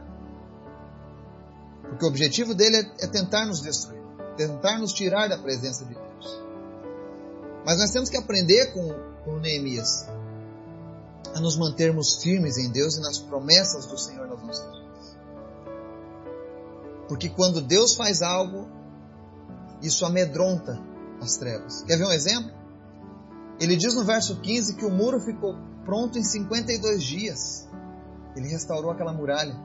Porque 1.82 2.04
o 2.04 2.08
objetivo 2.08 2.54
dele 2.54 2.76
é, 2.76 3.04
é 3.04 3.06
tentar 3.06 3.46
nos 3.46 3.60
destruir, 3.60 4.02
tentar 4.36 4.78
nos 4.78 4.92
tirar 4.92 5.28
da 5.28 5.38
presença 5.38 5.84
de 5.84 5.94
Deus. 5.94 6.42
Mas 7.64 7.78
nós 7.78 7.90
temos 7.90 8.08
que 8.08 8.16
aprender 8.16 8.72
com, 8.72 8.88
com 9.24 9.38
Neemias 9.38 10.06
a 11.34 11.40
nos 11.40 11.56
mantermos 11.56 12.22
firmes 12.22 12.56
em 12.56 12.70
Deus 12.70 12.96
e 12.96 13.00
nas 13.00 13.18
promessas 13.18 13.86
do 13.86 13.98
Senhor 13.98 14.26
nas 14.28 14.42
nossas 14.42 14.64
vidas. 14.64 14.85
Porque 17.08 17.28
quando 17.28 17.60
Deus 17.60 17.94
faz 17.94 18.22
algo, 18.22 18.68
isso 19.82 20.04
amedronta 20.04 20.80
as 21.20 21.36
trevas. 21.36 21.82
Quer 21.82 21.96
ver 21.96 22.06
um 22.06 22.12
exemplo? 22.12 22.52
Ele 23.60 23.76
diz 23.76 23.94
no 23.94 24.04
verso 24.04 24.40
15 24.40 24.76
que 24.76 24.84
o 24.84 24.90
muro 24.90 25.20
ficou 25.20 25.56
pronto 25.84 26.18
em 26.18 26.22
52 26.22 27.02
dias. 27.02 27.68
Ele 28.34 28.48
restaurou 28.48 28.90
aquela 28.90 29.12
muralha. 29.12 29.56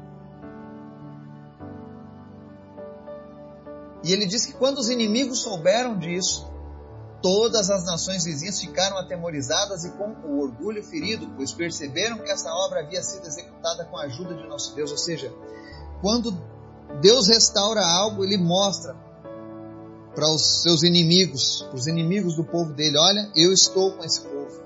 E 4.04 4.12
ele 4.12 4.26
diz 4.26 4.46
que 4.46 4.54
quando 4.54 4.78
os 4.80 4.90
inimigos 4.90 5.40
souberam 5.40 5.98
disso, 5.98 6.52
Todas 7.22 7.70
as 7.70 7.86
nações 7.86 8.24
vizinhas 8.24 8.60
ficaram 8.60 8.98
atemorizadas 8.98 9.86
e 9.86 9.92
com 9.92 10.10
o 10.26 10.42
orgulho 10.42 10.84
ferido, 10.84 11.30
pois 11.36 11.52
perceberam 11.52 12.18
que 12.18 12.32
essa 12.32 12.52
obra 12.52 12.80
havia 12.80 13.04
sido 13.04 13.28
executada 13.28 13.86
com 13.86 13.98
a 13.98 14.06
ajuda 14.06 14.34
de 14.34 14.48
nosso 14.48 14.76
Deus. 14.76 14.92
Ou 14.92 14.98
seja, 14.98 15.32
quando 16.02 16.36
Deus 17.00 17.28
restaura 17.28 17.82
algo, 17.82 18.24
ele 18.24 18.38
mostra 18.38 18.96
para 20.14 20.30
os 20.30 20.62
seus 20.62 20.84
inimigos, 20.84 21.64
para 21.70 21.76
os 21.76 21.88
inimigos 21.88 22.36
do 22.36 22.44
povo 22.44 22.74
dele: 22.74 22.98
olha, 22.98 23.32
eu 23.36 23.54
estou 23.54 23.94
com 23.94 24.04
esse 24.04 24.22
povo, 24.22 24.64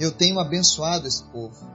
eu 0.00 0.10
tenho 0.10 0.38
abençoado 0.38 1.06
esse 1.06 1.24
povo. 1.24 1.68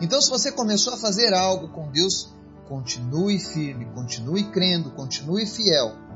Então, 0.00 0.20
se 0.20 0.30
você 0.30 0.52
começou 0.52 0.94
a 0.94 0.96
fazer 0.96 1.32
algo 1.34 1.68
com 1.68 1.90
Deus, 1.90 2.28
continue 2.68 3.38
firme, 3.38 3.86
continue 3.94 4.44
crendo, 4.50 4.90
continue 4.90 5.46
fiel 5.46 6.06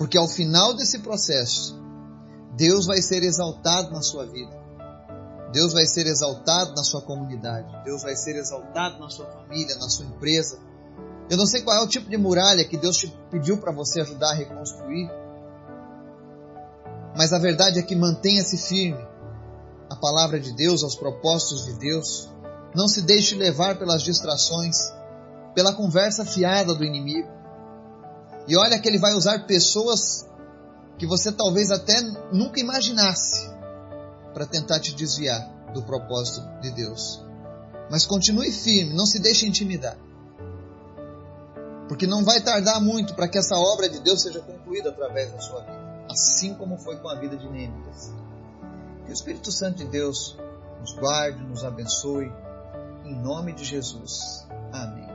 porque 0.00 0.16
ao 0.16 0.26
final 0.26 0.72
desse 0.72 1.00
processo, 1.00 1.78
Deus 2.56 2.86
vai 2.86 3.02
ser 3.02 3.22
exaltado 3.22 3.90
na 3.90 4.00
sua 4.00 4.24
vida. 4.24 4.58
Deus 5.52 5.72
vai 5.72 5.84
ser 5.84 6.06
exaltado 6.06 6.74
na 6.74 6.84
sua 6.84 7.02
comunidade. 7.02 7.84
Deus 7.84 8.02
vai 8.02 8.14
ser 8.14 8.36
exaltado 8.36 8.98
na 9.00 9.08
sua 9.08 9.26
família, 9.26 9.74
na 9.76 9.88
sua 9.88 10.06
empresa. 10.06 10.58
Eu 11.28 11.36
não 11.36 11.46
sei 11.46 11.62
qual 11.62 11.76
é 11.76 11.84
o 11.84 11.88
tipo 11.88 12.08
de 12.08 12.16
muralha 12.16 12.64
que 12.64 12.76
Deus 12.76 12.96
te 12.96 13.08
pediu 13.30 13.58
para 13.58 13.72
você 13.72 14.00
ajudar 14.00 14.30
a 14.30 14.34
reconstruir. 14.34 15.10
Mas 17.16 17.32
a 17.32 17.38
verdade 17.38 17.78
é 17.78 17.82
que 17.82 17.96
mantenha-se 17.96 18.56
firme 18.56 19.04
à 19.88 19.96
palavra 19.96 20.38
de 20.38 20.52
Deus, 20.54 20.84
aos 20.84 20.94
propósitos 20.94 21.66
de 21.66 21.72
Deus. 21.74 22.28
Não 22.74 22.86
se 22.86 23.02
deixe 23.02 23.34
levar 23.34 23.76
pelas 23.78 24.02
distrações, 24.02 24.76
pela 25.54 25.72
conversa 25.72 26.24
fiada 26.24 26.74
do 26.74 26.84
inimigo. 26.84 27.28
E 28.46 28.56
olha 28.56 28.78
que 28.78 28.88
ele 28.88 28.98
vai 28.98 29.14
usar 29.14 29.46
pessoas 29.46 30.28
que 30.96 31.06
você 31.06 31.32
talvez 31.32 31.72
até 31.72 31.94
nunca 32.32 32.60
imaginasse 32.60 33.49
para 34.32 34.46
tentar 34.46 34.80
te 34.80 34.94
desviar 34.94 35.40
do 35.72 35.82
propósito 35.82 36.46
de 36.60 36.70
Deus. 36.70 37.24
Mas 37.90 38.06
continue 38.06 38.52
firme, 38.52 38.94
não 38.94 39.06
se 39.06 39.18
deixe 39.18 39.46
intimidar. 39.46 39.96
Porque 41.88 42.06
não 42.06 42.24
vai 42.24 42.40
tardar 42.40 42.80
muito 42.80 43.14
para 43.14 43.26
que 43.26 43.36
essa 43.36 43.56
obra 43.56 43.88
de 43.88 43.98
Deus 43.98 44.22
seja 44.22 44.40
concluída 44.40 44.90
através 44.90 45.32
da 45.32 45.40
sua 45.40 45.60
vida, 45.60 46.06
assim 46.08 46.54
como 46.54 46.78
foi 46.78 46.96
com 46.98 47.08
a 47.08 47.16
vida 47.16 47.36
de 47.36 47.48
Neemias. 47.48 48.12
Que 49.04 49.10
o 49.10 49.12
Espírito 49.12 49.50
Santo 49.50 49.78
de 49.78 49.86
Deus 49.86 50.36
nos 50.80 50.92
guarde, 50.94 51.42
nos 51.42 51.64
abençoe, 51.64 52.32
em 53.04 53.14
nome 53.14 53.52
de 53.52 53.64
Jesus. 53.64 54.46
Amém. 54.72 55.09